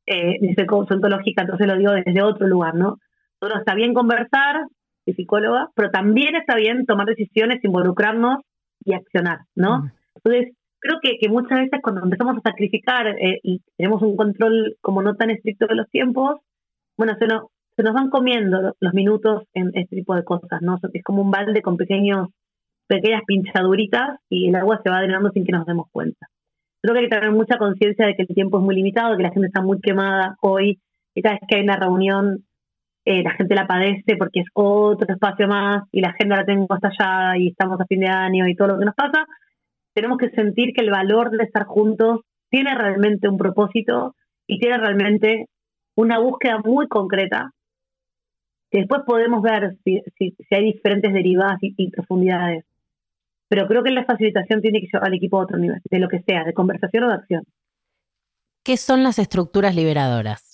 [0.06, 2.98] eh, ni soy coach ontológica, entonces lo digo desde otro lugar, ¿no?
[3.38, 4.64] Todo está bien conversar,
[5.04, 8.38] soy psicóloga, pero también está bien tomar decisiones, involucrarnos
[8.84, 9.82] y accionar, ¿no?
[9.82, 9.90] Mm.
[10.16, 14.76] Entonces, creo que, que, muchas veces cuando empezamos a sacrificar eh, y tenemos un control
[14.80, 16.40] como no tan estricto de los tiempos,
[16.96, 17.44] bueno, se nos,
[17.76, 20.78] se nos van comiendo los minutos en este tipo de cosas, ¿no?
[20.92, 22.28] Es como un balde con pequeños,
[22.86, 26.26] pequeñas pinchaduritas y el agua se va drenando sin que nos demos cuenta
[26.80, 29.22] creo que hay que tener mucha conciencia de que el tiempo es muy limitado, que
[29.22, 30.80] la gente está muy quemada hoy,
[31.14, 32.44] y cada vez que hay una reunión
[33.04, 36.66] eh, la gente la padece porque es otro espacio más y la agenda la tengo
[36.74, 39.26] estallada y estamos a fin de año y todo lo que nos pasa,
[39.94, 44.14] tenemos que sentir que el valor de estar juntos tiene realmente un propósito
[44.46, 45.46] y tiene realmente
[45.96, 47.52] una búsqueda muy concreta
[48.70, 52.64] que después podemos ver si, si, hay diferentes derivadas y profundidades
[53.50, 56.08] pero creo que la facilitación tiene que llevar al equipo a otro nivel, de lo
[56.08, 57.44] que sea, de conversación o de acción.
[58.64, 60.49] ¿Qué son las estructuras liberadoras?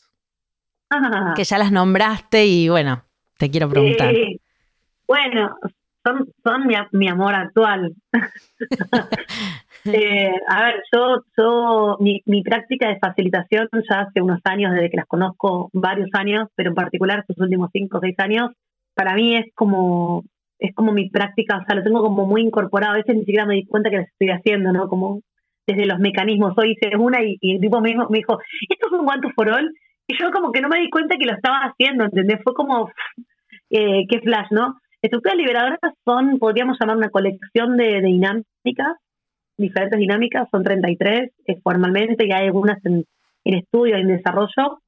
[0.91, 1.35] Ah.
[1.37, 3.03] que ya las nombraste y bueno,
[3.39, 4.15] te quiero preguntar.
[5.07, 5.57] bueno,
[6.05, 7.95] son, son mi, amor actual.
[9.89, 14.91] Eh, a ver, yo, yo mi, mi, práctica de facilitación ya hace unos años, desde
[14.91, 18.51] que las conozco varios años, pero en particular estos últimos cinco o seis años,
[18.95, 20.25] para mí es como
[20.59, 22.95] es como mi práctica, o sea, lo tengo como muy incorporado.
[22.95, 24.89] A veces ni siquiera me di cuenta que lo estoy haciendo, ¿no?
[24.89, 25.21] Como
[25.67, 26.55] desde los mecanismos.
[26.57, 29.31] Hoy hice una y, el tipo me dijo, me dijo, esto es un one to
[29.35, 29.71] for all.
[30.07, 32.41] Y yo como que no me di cuenta que lo estaba haciendo, ¿entendés?
[32.45, 32.91] Fue como,
[33.71, 34.79] eh, qué flash, ¿no?
[35.03, 38.97] Estructuras liberadoras son, podríamos llamar una colección de, dinámicas,
[39.57, 43.05] diferentes dinámicas, son 33 eh, formalmente, y hay algunas en,
[43.45, 44.81] en estudio, en desarrollo,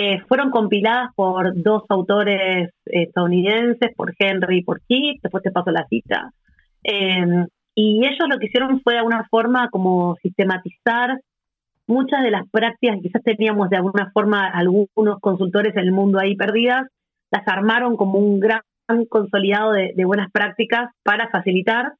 [0.00, 5.72] eh, fueron compiladas por dos autores estadounidenses, por Henry y por Keith, después te paso
[5.72, 6.30] la cita.
[6.84, 11.20] Em, y ellos lo que hicieron fue de alguna forma como sistematizar
[11.88, 16.20] muchas de las prácticas que quizás teníamos de alguna forma algunos consultores en el mundo
[16.20, 16.86] ahí perdidas,
[17.30, 18.62] las armaron como un gran
[19.08, 21.94] consolidado de, buenas prácticas para facilitar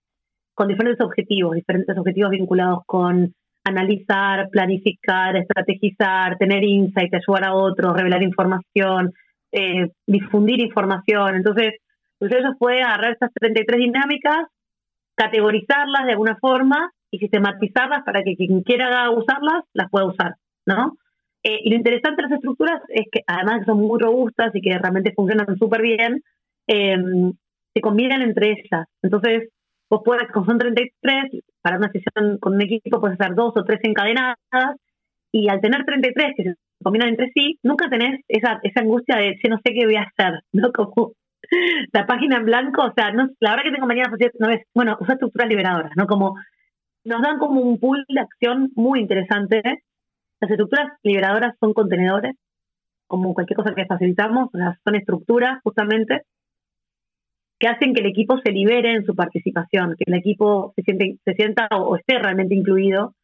[0.54, 7.96] con diferentes objetivos, diferentes objetivos vinculados con analizar, planificar, estrategizar, tener insight, ayudar a otros,
[7.96, 9.12] revelar información,
[9.52, 11.36] eh, difundir información.
[11.36, 11.74] Entonces,
[12.18, 14.46] pues eso fue agarrar estas 33 dinámicas,
[15.14, 20.34] categorizarlas de alguna forma y sistematizarlas para que quien quiera usarlas las pueda usar,
[20.66, 20.96] ¿no?
[21.42, 24.76] Eh, y lo interesante de las estructuras es que además son muy robustas y que
[24.76, 26.22] realmente funcionan súper bien,
[26.66, 26.96] eh,
[27.74, 28.86] se combinan entre ellas.
[29.02, 29.48] Entonces,
[29.88, 33.64] vos puedes, como son 33, para una sesión con un equipo puedes hacer dos o
[33.64, 34.36] tres encadenadas
[35.32, 39.38] y al tener 33 que se combinan entre sí, nunca tenés esa, esa angustia de,
[39.42, 40.72] si no sé qué voy a hacer, ¿no?
[40.72, 41.12] Como
[41.92, 44.98] la página en blanco, o sea, no, la verdad que tengo mañana, no es, bueno,
[45.00, 46.06] usa estructuras liberadoras, ¿no?
[46.06, 46.34] Como
[47.08, 49.62] nos dan como un pool de acción muy interesante.
[50.40, 52.36] Las estructuras liberadoras son contenedores,
[53.06, 56.22] como cualquier cosa que facilitamos, o son estructuras justamente
[57.58, 61.18] que hacen que el equipo se libere en su participación, que el equipo se, siente,
[61.24, 63.14] se sienta o, esté realmente incluido.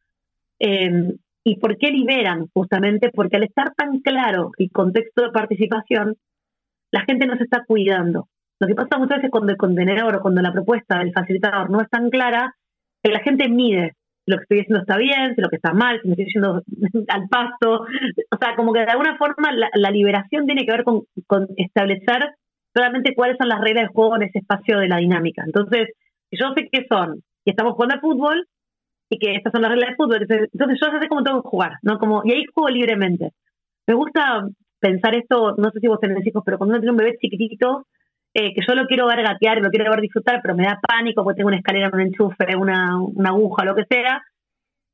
[0.59, 1.13] Eh,
[1.47, 2.47] ¿Y por qué liberan?
[2.53, 6.15] Justamente porque al estar tan claro el contexto de participación,
[6.91, 8.27] la gente no se está cuidando.
[8.59, 11.81] Lo que pasa muchas veces cuando el contenedor o cuando la propuesta del facilitador no
[11.81, 12.55] es tan clara,
[13.05, 13.93] que la gente mide
[14.25, 16.63] lo que estoy haciendo está bien, si lo que está mal, si me estoy yendo
[17.07, 17.85] al paso.
[18.31, 21.03] O sea, como que de alguna forma la, liberación tiene que ver con,
[21.57, 22.33] establecer
[22.73, 25.43] realmente cuáles son las reglas de juego en ese espacio de la dinámica.
[25.45, 25.89] Entonces,
[26.31, 28.47] yo sé qué son y estamos jugando al fútbol
[29.11, 31.73] y que estas son las reglas de fútbol, entonces, yo sé cómo tengo que jugar,
[31.83, 31.99] ¿no?
[31.99, 33.29] Como, y ahí juego libremente.
[33.85, 34.47] Me gusta
[34.79, 37.85] pensar esto, no sé si vos tenés hijos, pero cuando uno tiene un bebé chiquitito,
[38.37, 41.23] eh, que yo lo quiero ver gatear, lo quiero ver disfrutar, pero me da pánico
[41.23, 44.21] porque tengo una escalera, un enchufe, una, aguja, lo que sea,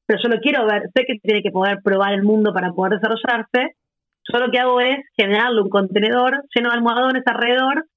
[0.05, 2.99] pero yo lo quiero ver, sé que tiene que poder probar el mundo para poder
[2.99, 3.75] desarrollarse,
[4.31, 7.87] yo lo que hago es generarle un contenedor lleno de almohadones alrededor,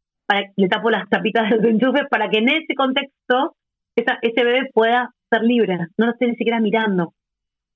[0.56, 3.54] le tapo las tapitas del enchufe para que en ese contexto
[3.94, 7.12] ese bebé pueda ser libre, no lo esté ni siquiera mirando,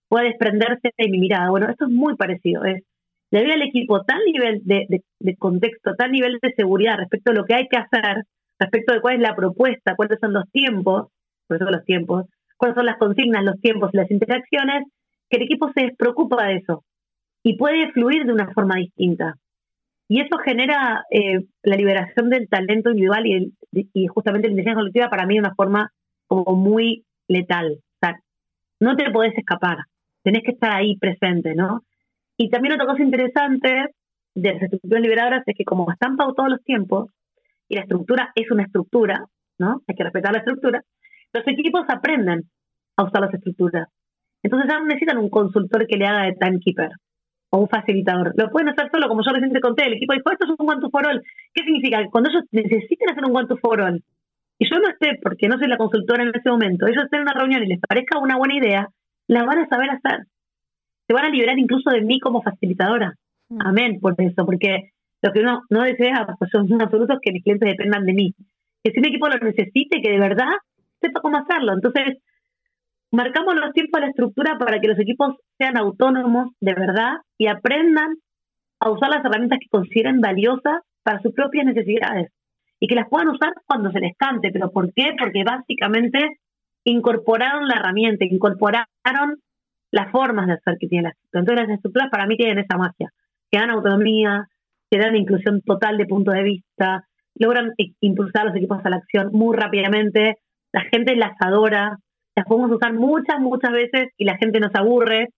[0.08, 1.50] pueda desprenderse de mi mirada.
[1.50, 2.82] Bueno, esto es muy parecido, es
[3.30, 7.44] le doy al equipo tal nivel de, contexto, tal nivel de seguridad respecto a lo
[7.44, 8.24] que hay que hacer,
[8.58, 11.08] respecto de cuál es la propuesta, cuáles son los tiempos,
[11.46, 14.84] por eso los tiempos, cuáles son las consignas, los tiempos y las interacciones,
[15.28, 16.84] que el equipo se despreocupa de eso
[17.42, 19.34] y puede fluir de una forma distinta.
[20.08, 25.10] Y eso genera eh, la liberación del talento individual y, y justamente la inteligencia colectiva
[25.10, 25.92] para mí de una forma
[26.26, 27.72] como muy letal.
[27.72, 28.18] O sea,
[28.80, 29.78] no te podés escapar,
[30.22, 31.82] tenés que estar ahí presente, ¿no?
[32.38, 33.88] Y también otra cosa interesante
[34.34, 37.10] de las estructuras liberadoras es que como están pautados los tiempos,
[37.68, 39.26] y la estructura es una estructura,
[39.58, 39.82] ¿no?
[39.86, 40.82] Hay que respetar la estructura,
[41.34, 42.44] los equipos aprenden
[42.96, 43.88] a usar las estructuras.
[44.42, 46.90] Entonces ya no necesitan un consultor que le haga de timekeeper
[47.50, 48.32] o un facilitador.
[48.36, 49.86] Lo pueden hacer solo, como yo recién te conté.
[49.86, 51.20] El equipo dijo, esto es un one to for all.
[51.52, 51.98] ¿Qué significa?
[52.10, 54.02] Cuando ellos necesiten hacer un one to for all,
[54.60, 57.28] y yo no esté, porque no soy la consultora en ese momento, ellos estén en
[57.28, 58.88] una reunión y les parezca una buena idea,
[59.28, 60.26] la van a saber hacer.
[61.08, 63.14] Se van a liberar incluso de mí como facilitadora.
[63.48, 63.62] Mm.
[63.62, 64.90] Amén por eso, porque
[65.22, 68.34] lo que uno no desea pues son absolutos que mis clientes dependan de mí.
[68.84, 70.52] Que si un equipo lo necesite, que de verdad
[71.00, 71.72] sepa cómo hacerlo.
[71.72, 72.18] Entonces,
[73.10, 77.46] marcamos los tiempos de la estructura para que los equipos sean autónomos de verdad y
[77.46, 78.16] aprendan
[78.80, 82.30] a usar las herramientas que consideren valiosas para sus propias necesidades
[82.80, 84.50] y que las puedan usar cuando se les cante.
[84.52, 85.14] ¿Pero por qué?
[85.18, 86.38] Porque básicamente
[86.84, 88.86] incorporaron la herramienta, incorporaron
[89.90, 91.40] las formas de hacer que tiene la estructura.
[91.40, 93.10] Entonces las estructuras para mí tienen esa magia,
[93.50, 94.46] que dan autonomía,
[94.90, 98.96] que dan inclusión total de punto de vista, logran impulsar a los equipos a la
[98.96, 100.38] acción muy rápidamente,
[100.72, 101.98] la gente las adora,
[102.36, 105.28] las podemos usar muchas, muchas veces y la gente nos aburre.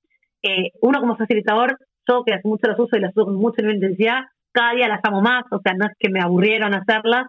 [0.43, 3.63] Eh, uno como facilitador, yo que hace mucho las uso y las uso con mucha
[3.63, 7.27] intensidad, cada día las amo más, o sea, no es que me aburrieron hacerlas.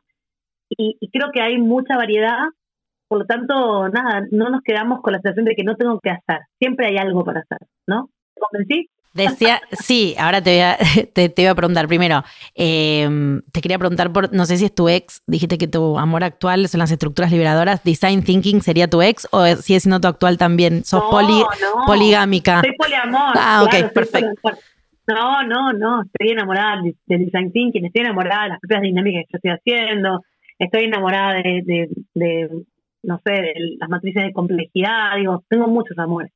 [0.69, 2.47] Y, creo que hay mucha variedad,
[3.12, 6.12] por lo tanto, nada, no nos quedamos con la sensación de que no tengo que
[6.12, 8.10] hacer, siempre hay algo para hacer, ¿no?
[8.34, 8.89] ¿Te convencí?
[9.13, 10.78] Decía, sí, ahora te voy a,
[11.13, 12.24] te, iba a preguntar primero.
[12.56, 16.24] Em, te quería preguntar por, no sé si es tu ex, dijiste que tu amor
[16.24, 17.84] actual son las estructuras liberadoras.
[17.84, 20.86] ¿Design Thinking sería tu ex o sigue siendo tu actual también?
[20.86, 21.04] ¿Sos
[21.86, 22.62] poligámica?
[22.62, 23.34] Soy poliamor.
[23.36, 24.52] Ah, ok, perfecto.
[25.06, 29.50] No, no, no, estoy enamorada del Design Thinking, estoy enamorada de las propias dinámicas que
[29.50, 30.21] yo estoy haciendo,
[30.60, 32.50] estoy enamorada de, de, de
[33.03, 36.31] no sé, de las matrices de complejidad, digo, tengo muchos amores.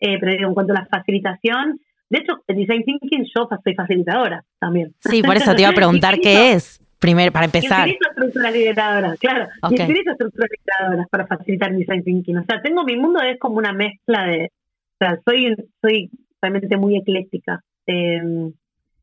[0.00, 3.74] Eh, pero digo, en cuanto a la facilitación, de hecho, el Design Thinking yo soy
[3.74, 4.94] facilitadora también.
[5.00, 7.88] Sí, por eso te iba a preguntar qué es, primero, para empezar.
[7.88, 9.48] Utilizo estructuras lideradoras, claro.
[9.62, 9.84] Okay.
[9.84, 12.38] Utilizo estructuras lideradoras para facilitar Design Thinking.
[12.38, 16.76] O sea, tengo mi mundo es como una mezcla de, o sea, soy, soy realmente
[16.76, 17.62] muy ecléctica.
[17.86, 18.22] Eh,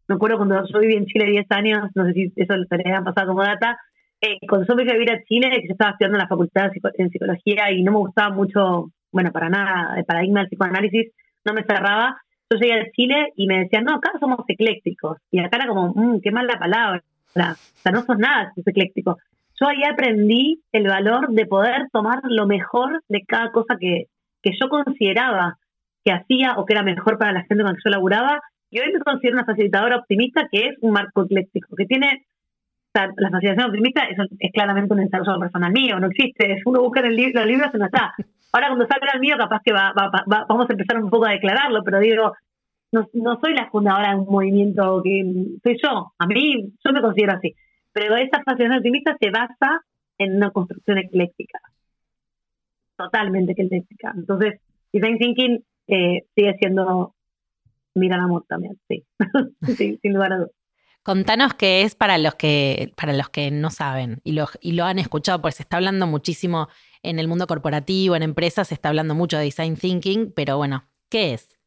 [0.07, 3.03] me acuerdo cuando yo viví en Chile 10 años, no sé si eso les ha
[3.03, 3.77] pasado como data,
[4.25, 6.71] eh, cuando yo fui a vivir a Chile, que yo estaba estudiando en la facultad
[6.97, 11.11] en psicología y no me gustaba mucho, bueno, para nada, el paradigma del psicoanálisis
[11.43, 12.17] no me cerraba.
[12.49, 15.17] Yo llegué a Chile y me decían, no, acá somos eclécticos.
[15.31, 17.03] Y acá era como, mmm, qué mala palabra.
[17.27, 19.17] O sea, no sos nada si sos ecléctico.
[19.59, 24.05] Yo ahí aprendí el valor de poder tomar lo mejor de cada cosa que,
[24.41, 25.57] que yo consideraba
[26.03, 28.41] que hacía o que era mejor para la gente con la que yo laburaba.
[28.69, 32.25] Y hoy me considero una facilitadora optimista que es un marco ecléctico, que tiene
[33.17, 36.53] la facilitación optimista es, claramente un ensayo personal mío, no existe.
[36.53, 38.13] Es uno busca en el los libros y no está.
[38.51, 39.93] Ahora cuando salga el mío, capaz que va,
[40.25, 42.33] vamos a empezar un poco a declararlo, pero digo,
[42.91, 45.23] no, no soy la fundadora de un movimiento que
[45.61, 46.13] soy yo.
[46.17, 47.53] A mí, yo me considero así.
[47.91, 49.81] Pero esta fascinación optimista se basa
[50.17, 51.59] en una construcción ecléctica.
[52.95, 54.13] Totalmente ecléctica.
[54.15, 54.61] Entonces,
[54.93, 57.13] design thinking eh, sigue siendo
[57.93, 59.03] mi gran amor también, sí.
[59.75, 60.64] sí, sin lugar a dudas.
[61.05, 64.85] Contanos qué es para los que, para los que no saben y lo, y lo
[64.85, 66.67] han escuchado, porque se está hablando muchísimo
[67.03, 70.85] en el mundo corporativo, en empresas, se está hablando mucho de design thinking, pero bueno,
[71.11, 71.59] ¿qué es?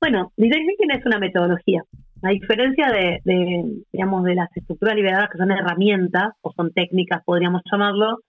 [0.00, 1.82] Bueno, design thinking es una metodología.
[2.22, 3.20] A diferencia de,
[3.92, 8.20] digamos, de las estructuras liberadas que son herramientas o son técnicas, podríamos llamarlo,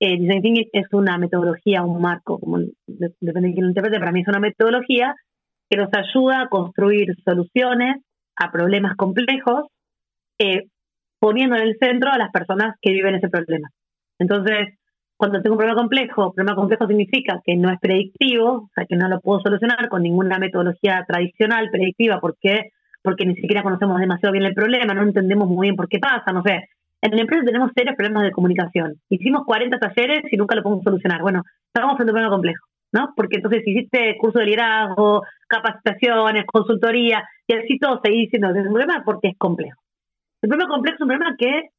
[0.00, 4.12] eh, design thinking es una metodología, un marco, como depende de quién lo interprete, para
[4.12, 5.14] mí es una metodología
[5.68, 8.02] que nos ayuda a construir soluciones
[8.38, 9.66] a problemas complejos,
[10.38, 10.64] eh,
[11.18, 13.68] poniendo en el centro a las personas que viven ese problema.
[14.18, 14.78] Entonces,
[15.16, 18.96] cuando tengo un problema complejo, problema complejo significa que no es predictivo, o sea, que
[18.96, 22.70] no lo puedo solucionar con ninguna metodología tradicional predictiva, porque
[23.02, 26.32] porque ni siquiera conocemos demasiado bien el problema, no entendemos muy bien por qué pasa,
[26.32, 26.68] no sé.
[27.00, 28.94] En la empresa tenemos serios problemas de comunicación.
[29.08, 31.22] Hicimos 40 talleres y nunca lo podemos solucionar.
[31.22, 32.66] Bueno, estamos frente a un problema complejo.
[32.92, 33.12] ¿No?
[33.16, 38.66] Porque entonces hiciste curso de liderazgo, capacitaciones, consultoría, y así todo seguís diciendo que es
[38.66, 39.80] un problema porque es complejo.
[40.42, 41.70] El problema complejo es un problema que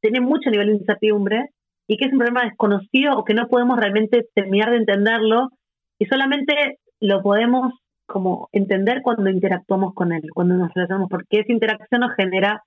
[0.00, 1.50] tiene mucho nivel de incertidumbre
[1.86, 5.50] y que es un problema desconocido o que no podemos realmente terminar de entenderlo
[5.98, 7.74] y solamente lo podemos
[8.06, 12.62] como entender cuando interactuamos con él, cuando nos relacionamos, porque esa interacción nos genera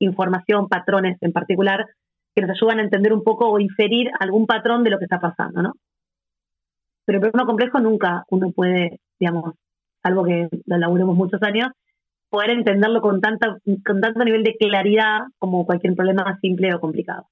[0.00, 1.86] información, patrones en particular,
[2.34, 5.20] que nos ayudan a entender un poco o inferir algún patrón de lo que está
[5.20, 5.74] pasando, ¿no?
[7.04, 9.54] Pero el problema complejo nunca uno puede, digamos,
[10.02, 11.70] algo que lo laburemos muchos años,
[12.30, 17.28] poder entenderlo con, tanta, con tanto nivel de claridad como cualquier problema simple o complicado.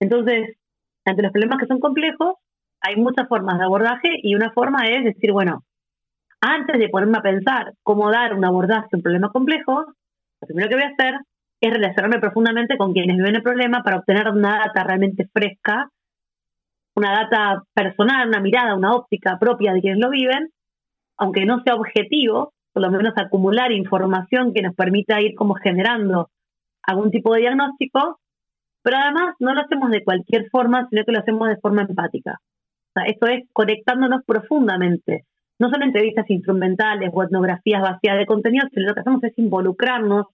[0.00, 0.56] Entonces,
[1.04, 2.34] ante los problemas que son complejos,
[2.80, 5.64] hay muchas formas de abordaje y una forma es decir, bueno,
[6.40, 9.86] antes de ponerme a pensar cómo dar un abordaje a un problema complejo,
[10.40, 11.20] lo primero que voy a hacer
[11.60, 15.88] es relacionarme profundamente con quienes viven el problema para obtener una data realmente fresca
[16.94, 20.50] una data personal, una mirada, una óptica propia de quienes lo viven,
[21.16, 26.30] aunque no sea objetivo, por lo menos acumular información que nos permita ir como generando
[26.82, 28.18] algún tipo de diagnóstico,
[28.82, 32.38] pero además no lo hacemos de cualquier forma, sino que lo hacemos de forma empática.
[32.88, 35.24] O sea, esto es conectándonos profundamente.
[35.58, 40.26] No son entrevistas instrumentales o etnografías vacías de contenido, sino lo que hacemos es involucrarnos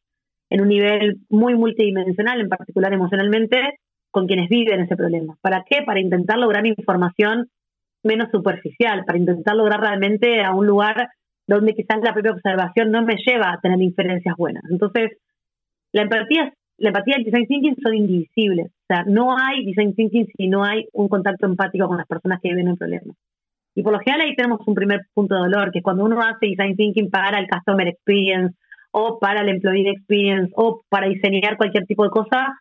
[0.50, 3.78] en un nivel muy multidimensional, en particular emocionalmente,
[4.10, 5.36] con quienes viven ese problema.
[5.40, 5.82] ¿Para qué?
[5.84, 7.48] Para intentar lograr información
[8.02, 11.08] menos superficial, para intentar lograr realmente a un lugar
[11.46, 14.62] donde quizás la propia observación no me lleva a tener inferencias buenas.
[14.70, 15.10] Entonces,
[15.92, 18.66] la empatía, la empatía y el design thinking son indivisibles.
[18.66, 22.40] O sea, no hay design thinking si no hay un contacto empático con las personas
[22.40, 23.14] que viven el problema.
[23.74, 26.20] Y por lo general ahí tenemos un primer punto de dolor, que es cuando uno
[26.20, 28.56] hace design thinking para el customer experience
[28.92, 32.60] o para el employee experience o para diseñar cualquier tipo de cosa,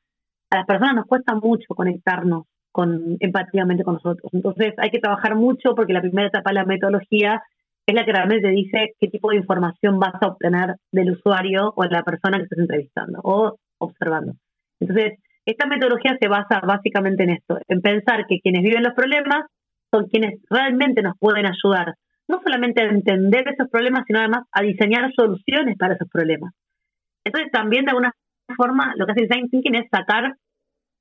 [0.50, 4.32] a las personas nos cuesta mucho conectarnos con empatíamente con nosotros.
[4.34, 7.42] Entonces hay que trabajar mucho porque la primera etapa de la metodología
[7.86, 11.84] es la que realmente dice qué tipo de información vas a obtener del usuario o
[11.84, 14.34] de la persona que estás entrevistando o observando.
[14.80, 19.46] Entonces, esta metodología se basa básicamente en esto, en pensar que quienes viven los problemas
[19.92, 21.96] son quienes realmente nos pueden ayudar,
[22.28, 26.54] no solamente a entender esos problemas, sino además a diseñar soluciones para esos problemas.
[27.24, 28.14] Entonces, también de alguna
[28.56, 30.36] forma, lo que hace el design thinking es sacar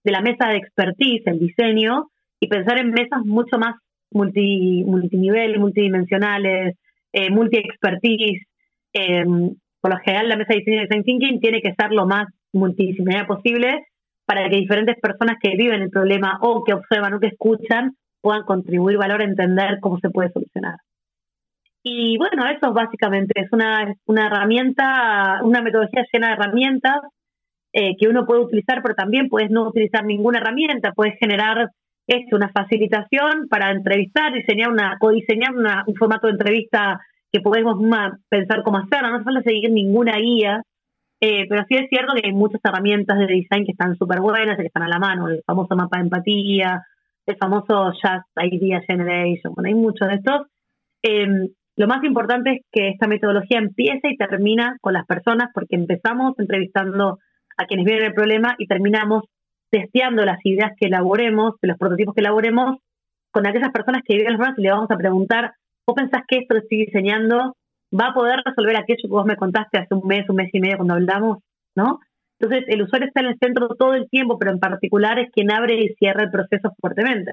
[0.04, 2.08] de la mesa de expertise el diseño
[2.40, 3.76] y pensar en mesas mucho más
[4.10, 6.76] multi, multinivel, multidimensionales,
[7.12, 8.46] eh, multi-expertise.
[8.92, 12.06] Em, por lo general, la mesa de diseño y design thinking tiene que ser lo
[12.06, 13.84] más multidisciplinaria posible
[14.24, 18.44] para que diferentes personas que viven el problema o que observan o que escuchan puedan
[18.44, 20.76] contribuir valor a entender cómo se puede solucionar.
[21.82, 27.00] Y bueno, eso básicamente es una, una herramienta, una metodología llena de herramientas
[27.72, 31.70] eh, que uno puede utilizar, pero también puedes no utilizar ninguna herramienta, puedes generar
[32.06, 37.00] esto, una facilitación para entrevistar, diseñar una, codiseñar una, un formato de entrevista
[37.30, 37.76] que podemos
[38.30, 40.62] pensar cómo hacerlo, no hace falta seguir ninguna guía,
[41.20, 44.56] eh, pero sí es cierto que hay muchas herramientas de design que están súper buenas,
[44.56, 46.82] que están a la mano, el famoso mapa de empatía,
[47.26, 50.46] el famoso Just Idea Generation, bueno, hay muchos de estos.
[51.02, 55.76] Em, lo más importante es que esta metodología empieza y termina con las personas, porque
[55.76, 57.18] empezamos entrevistando
[57.58, 59.24] a quienes vienen el problema y terminamos
[59.70, 62.78] testeando las ideas que elaboremos, los prototipos que elaboremos,
[63.30, 65.52] con aquellas personas que viven los problemas y le vamos a preguntar,
[65.86, 67.54] ¿vos pensás que esto que estoy diseñando
[67.92, 70.60] va a poder resolver aquello que vos me contaste hace un mes, un mes y
[70.60, 71.38] medio cuando hablamos?
[71.76, 72.00] ¿No?
[72.40, 75.50] Entonces, el usuario está en el centro todo el tiempo, pero en particular es quien
[75.50, 77.32] abre y cierra el proceso fuertemente.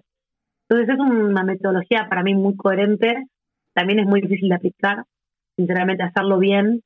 [0.67, 3.25] Entonces, es una metodología para mí muy coherente,
[3.73, 5.03] también es muy difícil de aplicar,
[5.55, 6.81] sinceramente, hacerlo bien.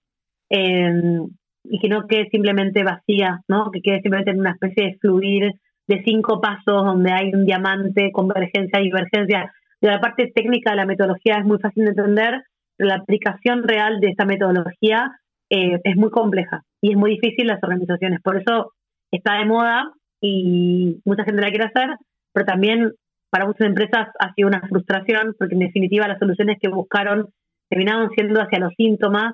[0.49, 1.21] Eh,
[1.69, 3.71] y que no quede simplemente vacía, ¿no?
[3.71, 5.53] Que quede simplemente en una especie de fluir
[5.87, 9.51] de cinco pasos donde hay un diamante, convergencia, divergencia.
[9.81, 12.43] La parte técnica de la metodología es muy fácil de entender,
[12.75, 15.11] pero la aplicación real de esta metodología
[15.49, 18.21] eh, es muy compleja y es muy difícil las organizaciones.
[18.21, 18.73] Por eso
[19.11, 19.91] está de moda
[20.21, 21.97] y mucha gente la quiere hacer,
[22.33, 22.93] pero también
[23.31, 27.29] para muchas empresas ha sido una frustración porque en definitiva las soluciones que buscaron
[27.69, 29.33] terminaron siendo hacia los síntomas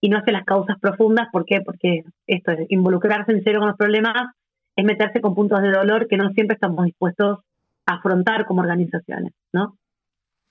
[0.00, 1.28] y no hacia las causas profundas.
[1.32, 1.60] ¿Por qué?
[1.60, 4.34] Porque esto es involucrarse en serio con los problemas,
[4.76, 7.40] es meterse con puntos de dolor que no siempre estamos dispuestos
[7.86, 9.76] a afrontar como organizaciones, ¿no?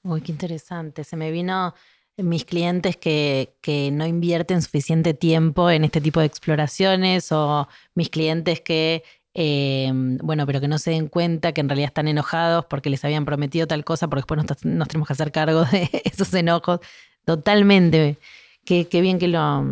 [0.03, 1.03] Uy, qué interesante.
[1.03, 1.73] Se me vino
[2.17, 8.09] mis clientes que, que, no invierten suficiente tiempo en este tipo de exploraciones o mis
[8.09, 9.03] clientes que,
[9.35, 13.05] eh, bueno, pero que no se den cuenta que en realidad están enojados porque les
[13.05, 16.79] habían prometido tal cosa, porque después nos tenemos que hacer cargo de esos enojos.
[17.23, 18.17] Totalmente.
[18.67, 19.63] Qué, bien que lo,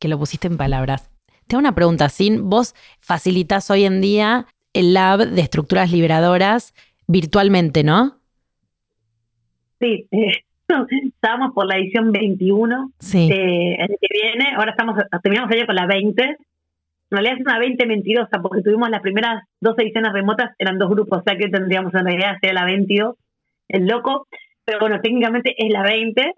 [0.00, 1.12] que lo pusiste en palabras.
[1.46, 2.50] Tengo una pregunta, Sin.
[2.50, 6.74] Vos facilitas hoy en día el lab de estructuras liberadoras
[7.06, 8.16] virtualmente, ¿no?
[9.78, 10.42] Sí, eh,
[11.04, 13.30] estábamos por la edición 21 sí.
[13.30, 16.24] eh, el que viene, ahora estamos terminamos ayer con la 20.
[16.24, 16.36] En
[17.10, 21.20] realidad es una 20 mentirosa porque tuvimos las primeras dos ediciones remotas, eran dos grupos,
[21.20, 23.14] o sea que tendríamos en realidad ser la 22,
[23.68, 24.26] el loco,
[24.64, 26.32] pero bueno, técnicamente es la 20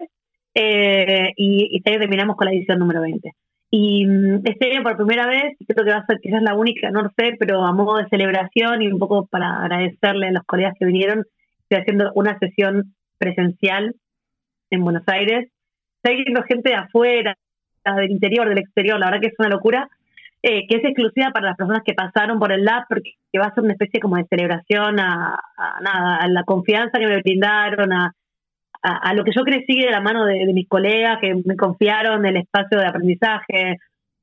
[0.55, 3.31] eh, y, y este terminamos con la edición número 20.
[3.71, 6.91] Y mm, este año por primera vez, creo que va a ser quizás la única,
[6.91, 10.73] no sé, pero a modo de celebración y un poco para agradecerle a los colegas
[10.79, 11.25] que vinieron,
[11.63, 13.95] estoy haciendo una sesión presencial
[14.69, 15.49] en Buenos Aires.
[16.03, 17.35] Viendo gente de afuera,
[17.83, 19.89] del interior, del exterior, la verdad que es una locura,
[20.43, 23.53] eh, que es exclusiva para las personas que pasaron por el lab, porque va a
[23.53, 27.91] ser una especie como de celebración a, a nada, a la confianza que me brindaron,
[27.91, 28.13] a,
[28.85, 32.37] a, lo que yo crecí de la mano de, mis colegas que me confiaron el
[32.37, 33.77] espacio de aprendizaje.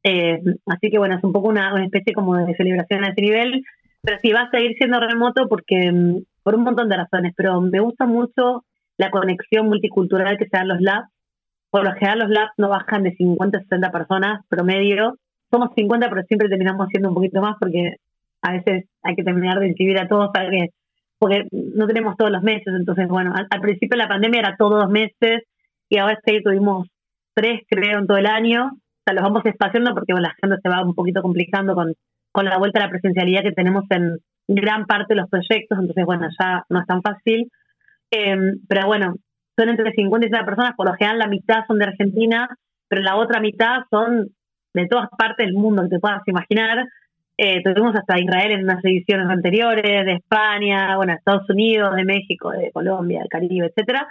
[0.04, 3.64] Eh, así que bueno, es un poco una, especie como de celebración a ese nivel,
[4.02, 7.60] pero sí va a seguir siendo remoto porque mm, por un montón de razones, pero
[7.60, 8.64] me gusta mucho
[8.98, 11.08] la conexión multicultural que se dan los labs.
[11.70, 15.16] Por lo general los labs no bajan de 50 a 60 personas promedio.
[15.50, 17.96] Somos 50, pero siempre terminamos siendo un poquito más porque
[18.42, 20.70] a veces hay que terminar de inscribir a todos para que
[21.22, 22.66] porque no tenemos todos los meses.
[22.66, 25.44] Entonces, bueno, al, principio de la pandemia era todos los meses
[25.88, 26.88] y ahora sí tuvimos
[27.32, 28.72] tres, creo, en todo el año.
[28.72, 31.94] O sea, los vamos espaciando porque la gente se va un poquito complicando con,
[32.32, 34.16] con la vuelta a la presencialidad que tenemos en
[34.48, 35.78] gran parte de los proyectos.
[35.78, 37.48] Entonces, bueno, ya no es tan fácil.
[38.10, 39.14] Em, pero bueno,
[39.56, 40.74] son entre 50 y 60 personas.
[40.76, 42.48] Por lo general, la mitad son de Argentina,
[42.88, 44.30] pero la otra mitad son
[44.74, 46.84] de todas partes del mundo que te puedas imaginar.
[47.44, 52.52] Eh, tuvimos hasta Israel en unas ediciones anteriores, de España, bueno, Estados Unidos, de México,
[52.52, 54.06] de Colombia, del Caribe, etcétera.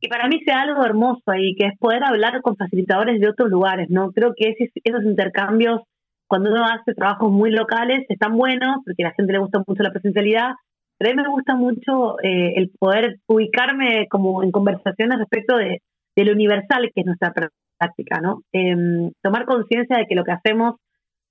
[0.00, 3.48] Y para mí sea algo hermoso ahí, que es poder hablar con facilitadores de otros
[3.48, 4.10] lugares, ¿no?
[4.10, 5.82] Creo que esos intercambios,
[6.26, 9.84] cuando uno hace trabajos muy locales, están buenos, porque a la gente le gusta mucho
[9.84, 10.54] la presencialidad,
[10.98, 15.80] pero a mí me gusta mucho eh, el poder ubicarme como en conversaciones respecto de,
[16.16, 17.32] de, lo universal que es nuestra
[17.78, 18.42] práctica, ¿no?
[18.50, 20.74] Em, tomar conciencia de que lo que hacemos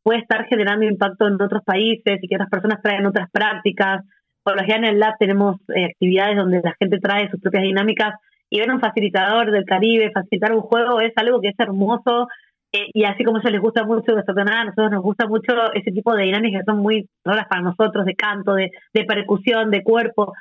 [0.07, 4.05] puede estar generando impacto en otros países y que otras personas traen otras prácticas.
[4.41, 7.63] Por lo general en el lab tenemos eh, actividades donde la gente trae sus propias
[7.63, 8.13] dinámicas
[8.49, 12.29] y ver un facilitador del Caribe, facilitar un juego es algo que es hermoso
[12.71, 15.73] eh, y así como a ellos les gusta mucho desordenar, a nosotros nos gusta mucho
[15.73, 18.71] ese tipo de dinámicas que son muy raras para nosotros, de canto, de,
[19.05, 20.31] percusión, de cuerpo.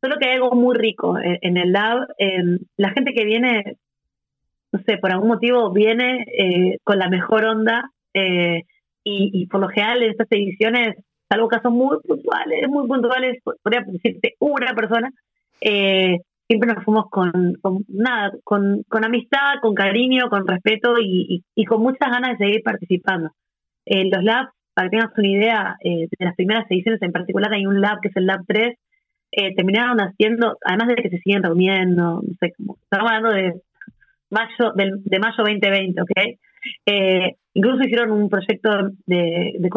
[0.00, 2.06] Solo que hay algo muy rico en, el lab.
[2.76, 3.76] la gente que viene,
[4.70, 7.90] no sé, por algún motivo viene eh, con la mejor onda.
[8.14, 8.62] Eh,
[9.08, 10.96] y, por lo general en estas ediciones,
[11.28, 15.10] salvo casos muy puntuales, muy puntuales, podría decirte una persona,
[15.60, 17.56] eh, siempre nos fuimos con,
[17.88, 22.62] nada, con, con, amistad, con cariño, con respeto y, y, con muchas ganas de seguir
[22.64, 23.30] participando.
[23.84, 27.52] Eh, los labs, para que tengas una idea, eh, de las primeras ediciones en particular
[27.52, 28.76] hay un lab que es el Lab 3,
[29.54, 33.60] terminaron haciendo, además de que se siguen reuniendo, no sé, cómo, estamos hablando de
[34.30, 36.10] mayo del, de mayo 2020, ¿ok?
[36.84, 39.70] Eh, incluso hicieron un proyecto de, de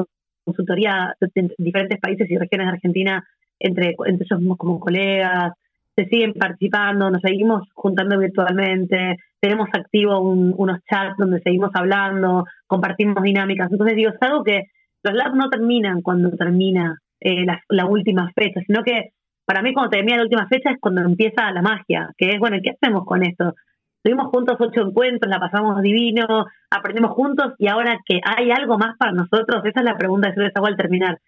[0.44, 3.24] consultoría en diferentes países y regiones de Argentina,
[3.60, 5.54] entre, entre ellos como colegas,
[5.96, 13.22] se siguen participando, nos seguimos juntando virtualmente, tenemos activo unos chats donde seguimos hablando, compartimos
[13.24, 13.72] dinámicas.
[13.72, 14.68] Entonces digo, es algo que
[15.04, 19.10] los labs no terminan cuando termina eh, la, la, última fecha, sino que
[19.46, 22.58] para mí cuando termina la última fecha es cuando empieza la magia, que es, bueno,
[22.64, 23.56] ¿qué hacemos con esto?
[24.02, 28.96] Estuvimos juntos ocho encuentros, la pasamos divino, aprendimos juntos y ahora que hay algo más
[28.98, 31.20] para nosotros, esa es la pregunta que yo les hago al terminar.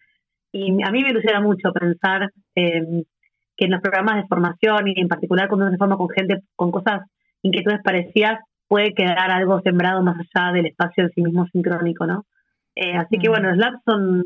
[0.54, 3.04] Y a mí me ilusiona mucho pensar eh,
[3.58, 6.44] que en los programas de formación y en particular cuando uno se forma con gente
[6.56, 7.02] con cosas,
[7.42, 12.26] inquietudes parecidas, puede quedar algo sembrado más allá del espacio en sí mismo sincrónico, ¿no?
[12.76, 14.24] Eh, así que bueno, los labs son,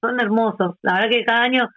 [0.00, 0.76] son hermosos.
[0.82, 1.68] La verdad que cada año,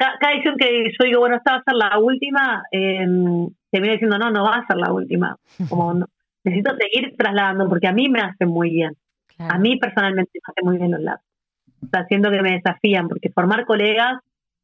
[0.00, 4.18] cada, edición que yo digo, bueno, esta va a ser la última, eh, viene diciendo,
[4.18, 5.36] no, no va a ser la última.
[5.68, 5.94] Como
[6.42, 8.96] necesito seguir trasladando porque a mí me hace muy bien.
[9.38, 11.22] A mí personalmente me hace muy bien los labs.
[11.82, 14.20] O sea, siento que me desafían porque formar colegas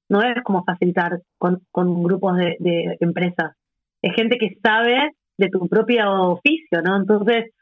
[0.08, 3.56] no es como facilitar con, con grupos de, de empresas.
[4.02, 6.96] Es gente que sabe de tu propio oficio, ¿no?
[6.96, 7.52] Entonces,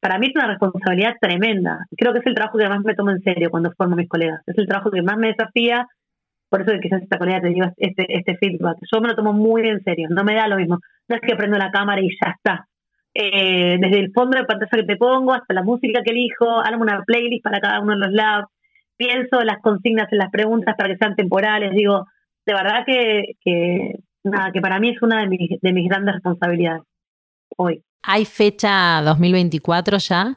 [0.00, 1.86] para mí es una responsabilidad tremenda.
[1.96, 4.08] Creo que es el trabajo que más me tomo en serio cuando formo a mis
[4.08, 4.40] colegas.
[4.46, 5.86] Es el trabajo que más me desafía.
[6.52, 8.76] Por eso quizás esta colega te diga este, este feedback.
[8.92, 10.08] Yo me lo tomo muy en serio.
[10.10, 10.80] No me da lo mismo.
[11.08, 12.68] No es que prendo la cámara y ya está.
[13.14, 16.82] Eh, desde el fondo de pantalla que te pongo hasta la música que elijo, hago
[16.82, 18.48] una playlist para cada uno de los labs,
[18.98, 21.70] pienso las consignas en las preguntas para que sean temporales.
[21.70, 22.04] Digo,
[22.44, 26.16] de verdad que, que nada, que para mí es una de mis, de mis grandes
[26.16, 26.82] responsabilidades
[27.56, 27.82] hoy.
[28.02, 30.36] ¿Hay fecha 2024 ya?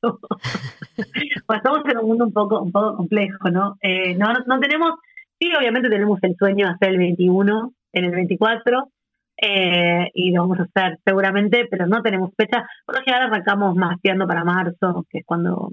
[1.46, 3.76] pues estamos en un mundo un poco, un poco complejo, ¿no?
[3.80, 4.94] Eh, no, no, tenemos,
[5.38, 8.88] sí, obviamente tenemos el sueño de hacer el 21 en el 24
[9.36, 12.64] eh, y lo vamos a hacer seguramente, pero no tenemos fecha.
[12.84, 15.70] Por lo general arrancamos más para marzo, que es cuando,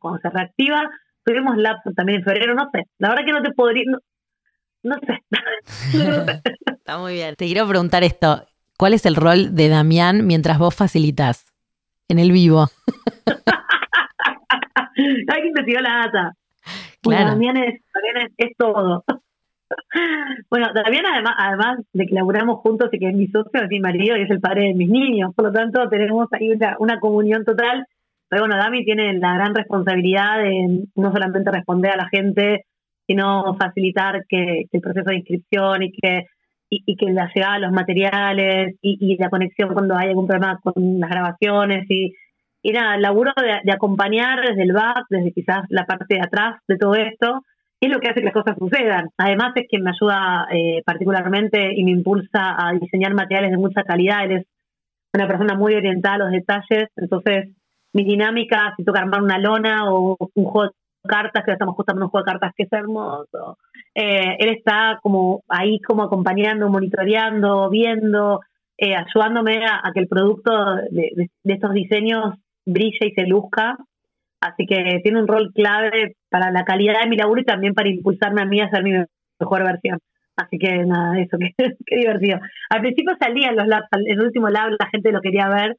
[0.00, 0.88] cuando se reactiva.
[1.24, 2.84] Tuvimos lapsos también en febrero, no sé.
[2.98, 3.84] La verdad que no te podría,
[4.82, 5.18] no sé.
[6.66, 7.36] Está muy bien.
[7.36, 8.46] Te quiero preguntar esto.
[8.78, 11.52] ¿Cuál es el rol de Damián mientras vos facilitas
[12.08, 12.68] en el vivo?
[15.28, 16.32] Alguien te tiró la data.
[17.02, 17.30] Claro.
[17.30, 17.80] Damián, es,
[18.36, 19.04] es, todo.
[20.50, 23.80] bueno, Damián además, además de que laburamos juntos y que es mi socio, es mi
[23.80, 27.00] marido y es el padre de mis niños, por lo tanto tenemos ahí una, una
[27.00, 27.86] comunión total.
[28.28, 32.64] Pero bueno, Dami tiene la gran responsabilidad de no solamente responder a la gente
[33.10, 36.26] sino facilitar que, el proceso de inscripción y que
[36.72, 41.00] y, que la llegada de los materiales y, la conexión cuando hay algún problema con
[41.00, 42.14] las grabaciones y,
[42.62, 46.60] y nada, el laburo de, acompañar desde el back, desde quizás la parte de atrás
[46.68, 47.42] de todo esto,
[47.80, 49.08] es lo que hace que las cosas sucedan.
[49.16, 53.84] Además es que me ayuda eh, particularmente y me impulsa a diseñar materiales de mucha
[53.84, 54.24] calidad.
[54.24, 54.46] Él es
[55.14, 57.48] una persona muy orientada a los detalles, entonces
[57.92, 62.04] mis dinámicas, si toca armar una lona o un juego cartas, que estamos justamente en
[62.04, 63.58] un juego de cartas que es hermoso.
[63.94, 68.40] Eh, él está como ahí como acompañando, monitoreando, viendo,
[68.76, 72.34] eh, ayudándome a, que el producto de, estos diseños
[72.66, 73.76] brille y se luzca.
[74.40, 77.88] Así que tiene un rol clave para la calidad de mi laburo y también para
[77.88, 78.92] impulsarme a mí a hacer mi
[79.38, 79.98] mejor versión.
[80.36, 81.36] Así que nada, eso,
[81.86, 82.40] qué, divertido.
[82.70, 85.76] Al principio salía en los labs, el último lab la gente lo quería ver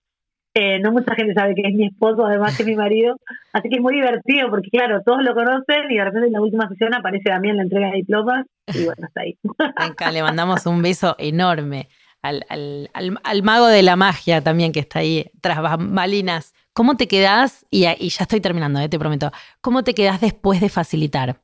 [0.53, 3.15] eh, no mucha gente sabe que es mi esposo, además que mi marido.
[3.53, 6.41] Así que es muy divertido porque, claro, todos lo conocen y de repente en la
[6.41, 9.37] última sesión aparece también la entrega de diplomas y bueno, está ahí.
[9.79, 11.87] Venga, le mandamos un beso enorme
[12.21, 16.53] al, al, mago de la magia también que está ahí tras bambalinas.
[16.73, 19.31] ¿Cómo te quedas Y, y, ya estoy terminando, eh, te prometo.
[19.61, 21.37] ¿Cómo te quedas después de facilitar?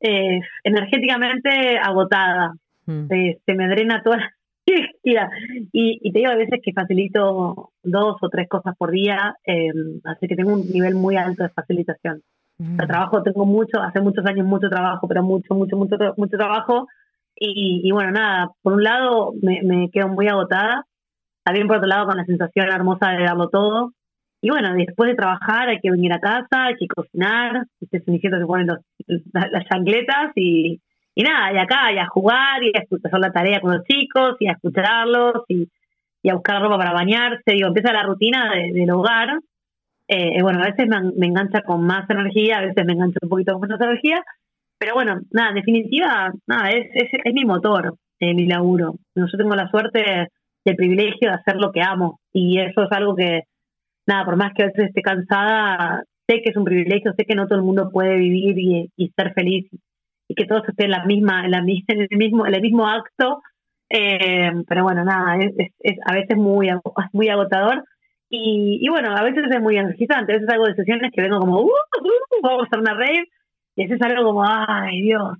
[0.00, 2.54] Eh, energéticamente agotada.
[2.86, 3.06] Mm.
[3.08, 4.32] se me drena toda
[5.04, 5.14] y,
[5.72, 9.70] y te digo a veces que facilito dos o tres cosas por día, eh,
[10.04, 12.22] así que tengo un nivel muy alto de facilitación.
[12.58, 12.76] Mm.
[12.76, 16.86] trabajo tengo mucho, hace muchos años mucho trabajo, pero mucho, mucho, mucho, mucho trabajo.
[17.42, 20.84] Y, bueno, nada, por un lado me, me, quedo muy agotada,
[21.42, 23.92] también por otro lado con la sensación hermosa de darlo todo.
[24.42, 28.46] Y bueno, después de trabajar hay que venir a casa, hay que cocinar, este se
[28.46, 28.68] ponen
[29.32, 30.80] las chancletas y,
[31.14, 34.36] y nada, y acá, y a jugar, y a hacer la tarea con los chicos,
[34.40, 35.68] y a escucharlos, y,
[36.28, 39.40] a buscar ropa para bañarse, digo, empieza la rutina del hogar.
[40.08, 43.52] Eh, bueno, a veces me, engancha con más energía, a veces me engancha un poquito
[43.52, 44.22] con menos energía,
[44.78, 48.94] pero bueno, nada, en definitiva, nada, es, es, mi motor, eh, mi laburo.
[49.14, 50.28] Yo tengo la suerte,
[50.64, 53.44] el privilegio de hacer lo que amo, y eso es algo que,
[54.06, 57.34] nada, por más que a veces esté cansada, sé que es un privilegio, sé que
[57.34, 59.68] no todo el mundo puede vivir y, y ser feliz
[60.28, 62.86] y que todos estén en la misma, en la en el mismo, en el mismo
[62.86, 63.42] acto
[63.92, 66.68] Eh, pero bueno, nada, es, a veces muy,
[67.12, 67.84] muy agotador.
[68.28, 70.32] Y, y, bueno, a veces es muy energizante.
[70.32, 73.26] A veces hago de sesiones que vengo como, uh, uh, vamos a hacer una rave.
[73.74, 75.38] Y a veces algo como, ay Dios,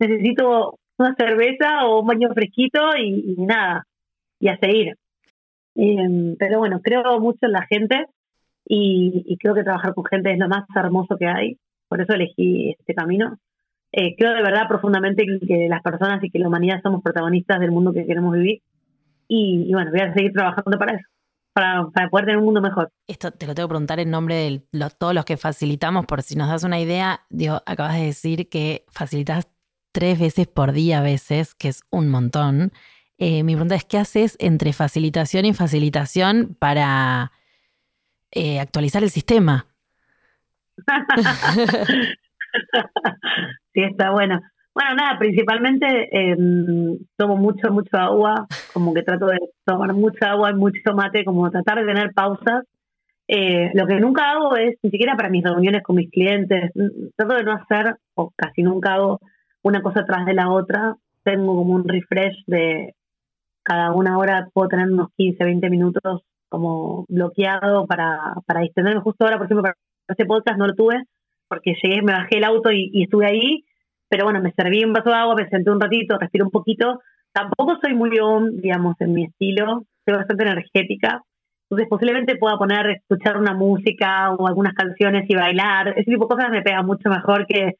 [0.00, 3.84] necesito una cerveza o un baño fresquito y nada,
[4.46, 4.96] y a seguir.
[5.74, 8.06] Eh, pero bueno, creo mucho en la gente
[8.64, 11.58] y, y, creo que trabajar con gente es lo más hermoso que hay.
[11.88, 13.38] Por eso elegí este camino.
[13.92, 17.70] Eh, creo de verdad profundamente que las personas y que la humanidad somos protagonistas del
[17.70, 18.62] mundo que queremos vivir.
[19.28, 21.08] Y, y bueno, voy a seguir trabajando para eso.
[21.52, 22.90] Para, para, poder tener un mundo mejor.
[23.06, 26.20] Esto te lo tengo que preguntar en nombre de los, todos los que facilitamos, por
[26.22, 29.48] si nos das una idea, digo, acabas de decir que facilitas
[29.92, 32.72] tres veces por día a veces, que es un montón.
[33.18, 37.32] Eh, mi pregunta es, ¿qué haces entre facilitación y facilitación para
[38.30, 39.66] eh, actualizar el sistema?
[43.72, 44.40] sí, está bueno.
[44.74, 46.36] Bueno, nada, principalmente eh,
[47.16, 51.50] tomo mucho, mucho agua, como que trato de tomar mucha agua y mucho mate, como
[51.50, 52.64] tratar de tener pausas.
[53.26, 56.72] Eh, lo que nunca hago es, ni siquiera para mis reuniones con mis clientes,
[57.16, 59.20] trato de no hacer, o casi nunca hago,
[59.62, 60.94] una cosa tras de la otra.
[61.24, 62.94] Tengo como un refresh de
[63.66, 69.00] cada una hora, puedo tener unos 15, 20 minutos como bloqueado para, para distenderme.
[69.00, 69.76] Justo ahora, por ejemplo, para
[70.08, 71.02] este podcast no lo tuve,
[71.48, 73.64] porque llegué, me bajé el auto y, estuve ahí,
[74.08, 77.00] pero bueno, me serví un vaso de agua, me senté un ratito, respiré un poquito.
[77.32, 81.22] Tampoco soy muy on, digamos, en mi estilo, soy bastante energética.
[81.68, 85.88] Entonces posiblemente pueda poner, escuchar una música o algunas canciones y bailar.
[85.88, 87.74] Ese tipo de cosas me pega mucho mejor que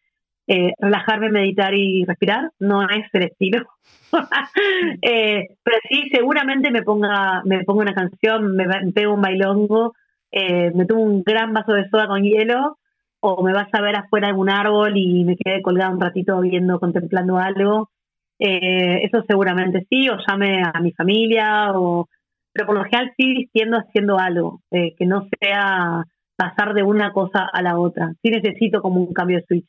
[0.46, 2.50] eh, relajarme, meditar y respirar.
[2.58, 3.66] No es el estilo.
[5.02, 9.94] eh, pero sí, seguramente me ponga, me ponga una canción, me, me pego un bailongo,
[10.30, 12.78] eh, me tomo un gran vaso de soda con hielo
[13.20, 16.40] o me vas a ver afuera en un árbol y me quedé colgada un ratito
[16.40, 17.90] viendo, contemplando algo.
[18.38, 22.08] Eh, eso seguramente sí, o llame a mi familia, o
[22.52, 26.04] pero por lo general sí vistiendo haciendo algo, eh, que no sea
[26.36, 28.12] pasar de una cosa a la otra.
[28.22, 29.68] Sí necesito como un cambio de switch.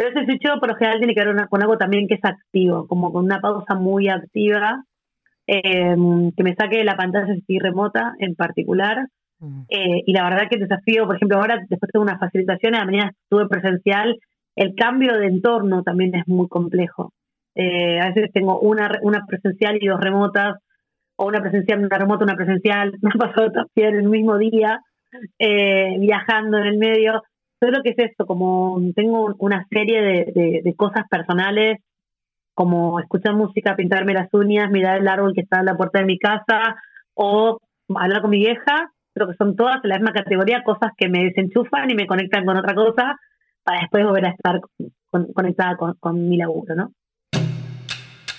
[0.00, 2.24] Pero ese switch por lo general tiene que ver una, con algo también que es
[2.24, 4.82] activo, como con una pausa muy activa,
[5.46, 5.94] eh,
[6.34, 9.08] que me saque de la pantalla si remota en particular,
[9.68, 12.78] eh, y la verdad que el desafío, por ejemplo, ahora después de una facilitación, a
[12.78, 14.16] la mañana estuve presencial,
[14.56, 17.12] el cambio de entorno también es muy complejo.
[17.54, 20.56] Eh, a veces tengo una, una presencial y dos remotas,
[21.16, 24.80] o una presencial, una remota, una presencial, me ha pasado también el mismo día,
[25.38, 27.22] eh, viajando en el medio.
[27.60, 31.78] Todo que es esto, como tengo una serie de, de, de cosas personales,
[32.54, 36.06] como escuchar música, pintarme las uñas, mirar el árbol que está en la puerta de
[36.06, 36.76] mi casa,
[37.14, 37.60] o
[37.94, 41.24] hablar con mi vieja, creo que son todas en la misma categoría, cosas que me
[41.24, 43.16] desenchufan y me conectan con otra cosa
[43.62, 44.60] para después volver a estar
[45.10, 46.92] con, conectada con, con, mi laburo, ¿no?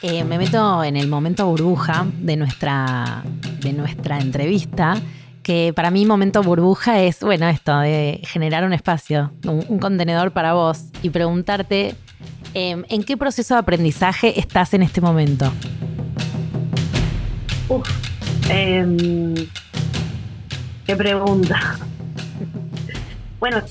[0.01, 3.24] Eh, me meto en el momento burbuja de nuestra,
[3.61, 4.95] de nuestra entrevista,
[5.43, 10.53] que para mí momento burbuja es, bueno, esto de generar un espacio, un, contenedor para
[10.53, 11.95] vos y preguntarte
[12.53, 15.51] eh, en qué proceso de aprendizaje estás en este momento.
[17.69, 17.87] Uf,
[18.49, 19.47] eh,
[20.91, 21.77] Qué pregunta.
[23.39, 23.61] Bueno,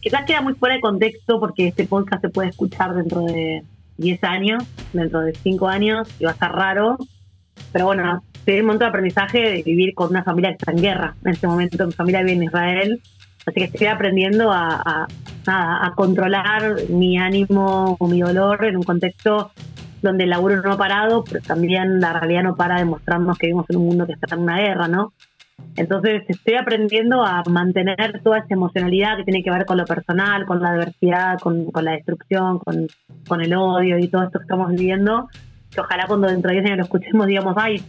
[0.00, 3.62] quizás queda muy fuera de contexto porque este podcast se puede escuchar dentro de
[3.98, 6.98] 10 años, dentro de 5 años, y va a estar raro.
[7.72, 10.82] Pero bueno, tiene un montón de aprendizaje de vivir con una familia que está en
[10.82, 11.14] guerra.
[11.24, 13.00] En este momento mi familia vive en Israel,
[13.46, 15.06] así que estoy aprendiendo a, a,
[15.46, 19.50] a, a controlar mi ánimo o mi dolor en un contexto
[20.02, 23.46] donde el laburo no ha parado, pero también la realidad no para de mostrarnos que
[23.46, 25.12] vivimos en un mundo que está en una guerra, ¿no?
[25.76, 30.46] Entonces estoy aprendiendo a mantener toda esa emocionalidad que tiene que ver con lo personal,
[30.46, 32.86] con la adversidad, con, con la destrucción, con,
[33.26, 35.28] con, el odio y todo esto que estamos viviendo.
[35.72, 37.82] Que ojalá cuando dentro de 10 años lo escuchemos digamos, ay,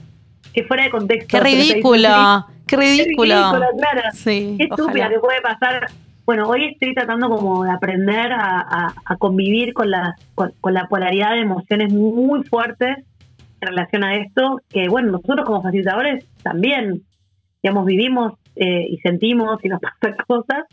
[0.54, 1.38] que fuera de contexto.
[1.38, 2.46] ¡Qué ridículo!
[2.68, 3.36] ¡Qué ridículo!
[3.36, 4.02] ¡Qué ridículo, claro!
[4.14, 5.88] Sí, ¡Qué estúpida que puede pasar!
[6.26, 10.74] Bueno, hoy estoy tratando como de aprender a, a, a convivir con la, con, con
[10.74, 12.98] la polaridad de emociones muy fuertes
[13.62, 17.04] en relación a esto, que bueno, nosotros como facilitadores también
[17.66, 20.66] digamos, vivimos eh, y sentimos y nos pasan cosas.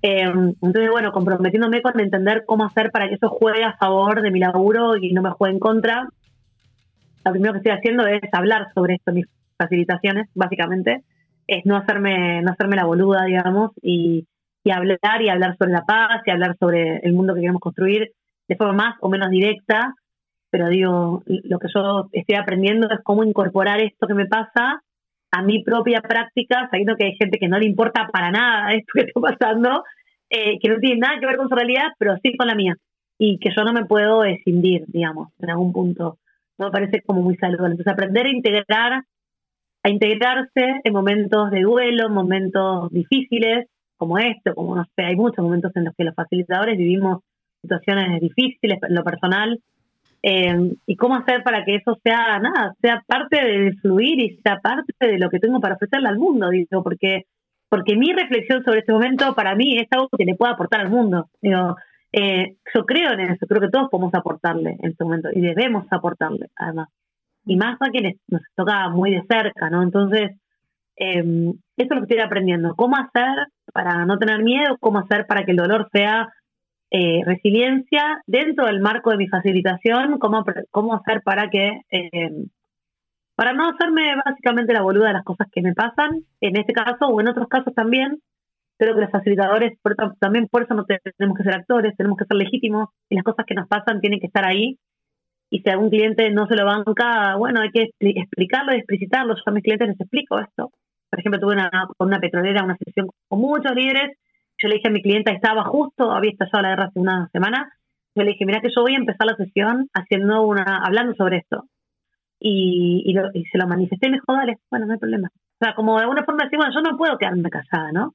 [0.00, 4.30] Eh, entonces, bueno, comprometiéndome con entender cómo hacer para que eso juegue a favor de
[4.30, 6.08] mi laburo y no me juegue en contra.
[7.26, 9.26] Lo primero que estoy haciendo es hablar sobre esto mis
[9.58, 11.02] facilitaciones, básicamente.
[11.48, 14.28] Es no hacerme, no hacerme la boluda, digamos, y,
[14.62, 18.12] y hablar y hablar sobre la paz y hablar sobre el mundo que queremos construir
[18.46, 19.94] de forma más o menos directa.
[20.50, 24.82] Pero digo, lo que yo estoy aprendiendo es cómo incorporar esto que me pasa
[25.32, 28.92] a mi propia práctica, sabiendo que hay gente que no le importa para nada esto
[28.94, 29.82] que está pasando,
[30.30, 32.76] eh, que no tiene nada que ver con su realidad, pero sí con la mía,
[33.18, 36.18] y que yo no me puedo escindir, digamos, en algún punto.
[36.58, 37.72] No me parece como muy saludable.
[37.72, 39.02] Entonces, aprender a integrar,
[39.82, 45.44] a integrarse en momentos de duelo, momentos difíciles, como esto, como no sé, hay muchos
[45.44, 47.22] momentos en los que los facilitadores vivimos
[47.62, 49.60] situaciones difíciles en lo personal,
[50.22, 54.58] eh, y cómo hacer para que eso sea nada, sea parte de fluir y sea
[54.60, 57.24] parte de lo que tengo para ofrecerle al mundo, digo, porque
[57.68, 60.90] porque mi reflexión sobre este momento para mí es algo que le pueda aportar al
[60.90, 61.28] mundo.
[61.42, 61.76] Digo,
[62.12, 65.86] eh, yo creo en eso, creo que todos podemos aportarle en este momento y debemos
[65.90, 66.88] aportarle, además.
[67.44, 69.82] Y más a quienes nos toca muy de cerca, ¿no?
[69.82, 70.32] Entonces,
[70.96, 72.74] eh, eso es lo que estoy aprendiendo.
[72.74, 74.76] ¿Cómo hacer para no tener miedo?
[74.80, 76.28] ¿Cómo hacer para que el dolor sea
[76.90, 80.18] eh, resiliencia dentro del marco de mi facilitación?
[80.18, 82.30] ¿Cómo, cómo hacer para que eh,
[83.36, 87.06] para no hacerme básicamente la boluda de las cosas que me pasan, en este caso
[87.06, 88.20] o en otros casos también.
[88.78, 89.78] Creo que los facilitadores,
[90.20, 93.46] también por eso no tenemos que ser actores, tenemos que ser legítimos y las cosas
[93.46, 94.78] que nos pasan tienen que estar ahí.
[95.50, 99.34] Y si algún cliente no se lo banca, bueno, hay que explicarlo y explicitarlo.
[99.34, 100.72] Yo a mis clientes les explico esto.
[101.08, 104.18] Por ejemplo, tuve una, con una petrolera una sesión con muchos líderes.
[104.58, 107.72] Yo le dije a mi cliente, estaba justo, había estallado la guerra hace una semana.
[108.14, 111.38] Yo le dije, mira que yo voy a empezar la sesión haciendo una, hablando sobre
[111.38, 111.66] esto
[112.40, 113.14] y,
[113.50, 115.28] se lo manifesté y me dijo, dale, bueno, no hay problema.
[115.34, 118.14] O sea, como de alguna forma decir, bueno, yo no puedo quedarme casada, ¿no?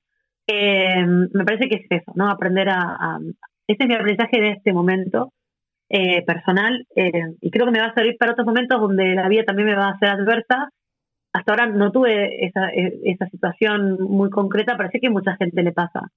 [0.54, 2.30] Eh, me parece que es eso, ¿no?
[2.30, 3.20] Aprender a,
[3.68, 5.32] Ese es mi aprendizaje de este momento
[5.88, 9.30] eh, personal eh, y creo que me va a servir para otros momentos donde la
[9.30, 10.70] vida también me va a ser adversa.
[11.34, 16.12] Hasta ahora no tuve esa, esa situación muy concreta, sé que mucha gente le pasa.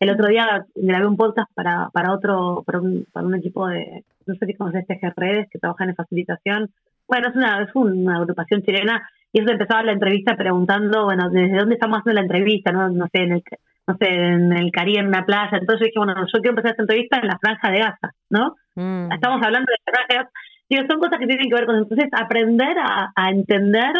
[0.00, 4.04] El otro día grabé un podcast para, para otro, para un, para un equipo de,
[4.26, 6.70] no sé si conoces este Redes, que trabajan en facilitación,
[7.06, 11.56] bueno, es una, es una agrupación chilena y eso empezaba la entrevista preguntando, bueno, ¿desde
[11.56, 12.72] dónde estamos haciendo la entrevista?
[12.72, 13.44] No, no sé, en el,
[13.86, 15.58] no sé, en el Caribe, en una playa.
[15.58, 18.56] Entonces dije, bueno, yo quiero empezar esta entrevista en la franja de Gaza, ¿no?
[18.74, 19.12] Mm.
[19.12, 20.30] Estamos hablando de la franja de Gaza.
[20.68, 23.92] Digo, son cosas que tienen que ver con entonces aprender a, a entender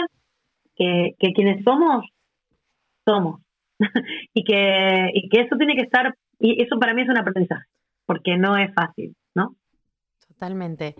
[0.74, 2.04] que, que quienes somos,
[3.04, 3.40] somos.
[4.34, 7.66] y, que, y que eso tiene que estar, y eso para mí es un aprendizaje,
[8.06, 9.54] porque no es fácil, ¿no?
[10.26, 10.94] Totalmente.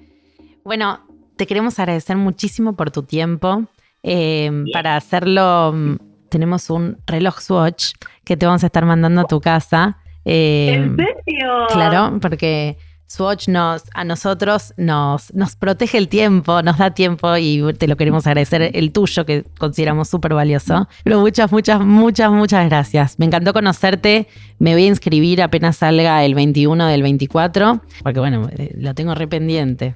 [0.64, 1.00] Bueno,
[1.36, 3.64] te queremos agradecer muchísimo por tu tiempo.
[4.02, 5.96] Eh, para hacerlo, mm,
[6.36, 9.96] tenemos un reloj Swatch que te vamos a estar mandando a tu casa.
[10.26, 11.66] Eh, ¿En serio?
[11.72, 12.76] Claro, porque
[13.06, 17.96] Swatch nos, a nosotros nos, nos protege el tiempo, nos da tiempo y te lo
[17.96, 20.86] queremos agradecer el tuyo, que consideramos súper valioso.
[21.04, 23.18] Pero muchas, muchas, muchas, muchas gracias.
[23.18, 24.26] Me encantó conocerte.
[24.58, 29.14] Me voy a inscribir apenas salga el 21 del 24, porque bueno, eh, lo tengo
[29.14, 29.94] rependiente.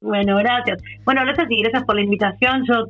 [0.00, 0.82] Bueno, gracias.
[1.04, 2.64] Bueno, gracias y gracias por la invitación.
[2.66, 2.86] Yo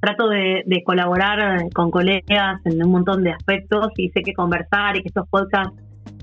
[0.00, 5.02] trato de, colaborar con colegas en un montón de aspectos y sé que conversar y
[5.02, 5.74] que estos podcasts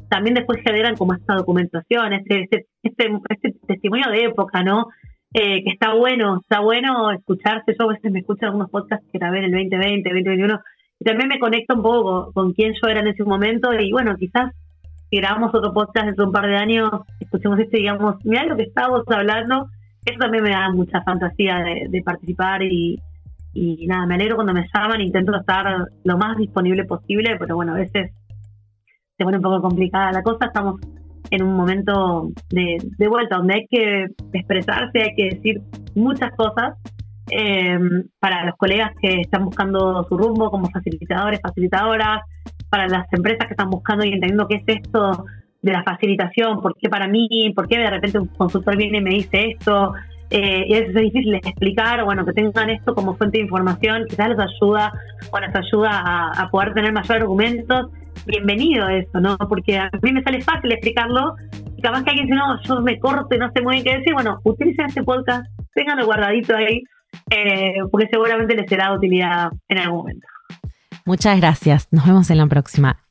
[0.10, 4.88] también después generan como esta documentación, este, este, este, este testimonio de época, ¿no?
[5.34, 7.76] Eh, que está bueno, está bueno escucharse.
[7.78, 10.60] Yo a veces me escucho algunos podcasts que grabé en el 2020, 2021
[11.00, 14.16] y también me conecto un poco con, quién yo era en ese momento y bueno,
[14.18, 14.52] quizás
[15.10, 18.46] si grabamos otro podcast dentro de un par de años, escuchemos este y digamos, mira
[18.46, 19.68] lo que estábamos hablando
[20.06, 23.00] eso también me da mucha fantasía de, participar y,
[23.54, 27.78] nada, me alegro cuando me llaman, intento estar lo más disponible posible, pero bueno, a
[27.78, 28.12] veces
[29.18, 30.82] se pone un poco complicada la cosa, estamos
[31.30, 35.62] en un momento de, vuelta donde hay que expresarse, hay que decir
[35.96, 36.78] muchas cosas
[37.32, 37.80] eh,
[38.20, 42.22] para los colegas que están buscando su rumbo como facilitadores, facilitadoras,
[42.70, 45.26] para las empresas que están buscando y entendiendo qué es esto
[45.62, 49.02] de la facilitación, por qué para mí, por qué de repente un consultor viene y
[49.02, 49.94] me dice esto,
[50.36, 54.40] eh, y es difícil explicar, bueno, que tengan esto como fuente de información, quizás les
[54.40, 54.92] ayuda
[55.30, 57.92] o les ayuda a, poder tener mayor argumentos,
[58.26, 59.38] bienvenido eso, ¿no?
[59.38, 61.36] Porque a mí me sale fácil explicarlo,
[61.78, 63.98] y capaz que alguien dice, no, yo me corto y no sé muy bien qué
[64.00, 66.82] decir, bueno, utilicen este podcast, tenganlo guardadito ahí,
[67.30, 70.28] eh, porque seguramente les será de utilidad en algún momento.
[71.06, 73.03] Muchas gracias, nos vemos en la próxima.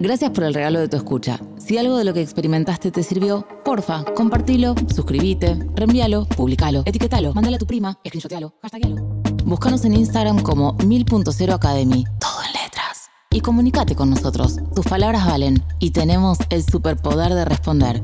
[0.00, 1.40] Gracias por el regalo de tu escucha.
[1.56, 7.56] Si algo de lo que experimentaste te sirvió, porfa, compartilo, suscríbete, reenvíalo, publicalo, etiquetalo, mándale
[7.56, 8.96] a tu prima, screenshotealo, hashtagalo.
[9.44, 13.08] Búscanos en Instagram como 1000.0 Academy, todo en letras.
[13.30, 14.58] Y comunícate con nosotros.
[14.74, 18.02] Tus palabras valen y tenemos el superpoder de responder.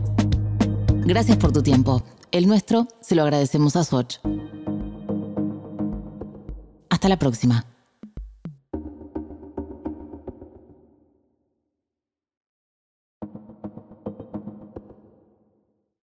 [1.04, 2.02] Gracias por tu tiempo.
[2.30, 4.18] El nuestro se lo agradecemos a Swatch.
[6.88, 7.69] Hasta la próxima.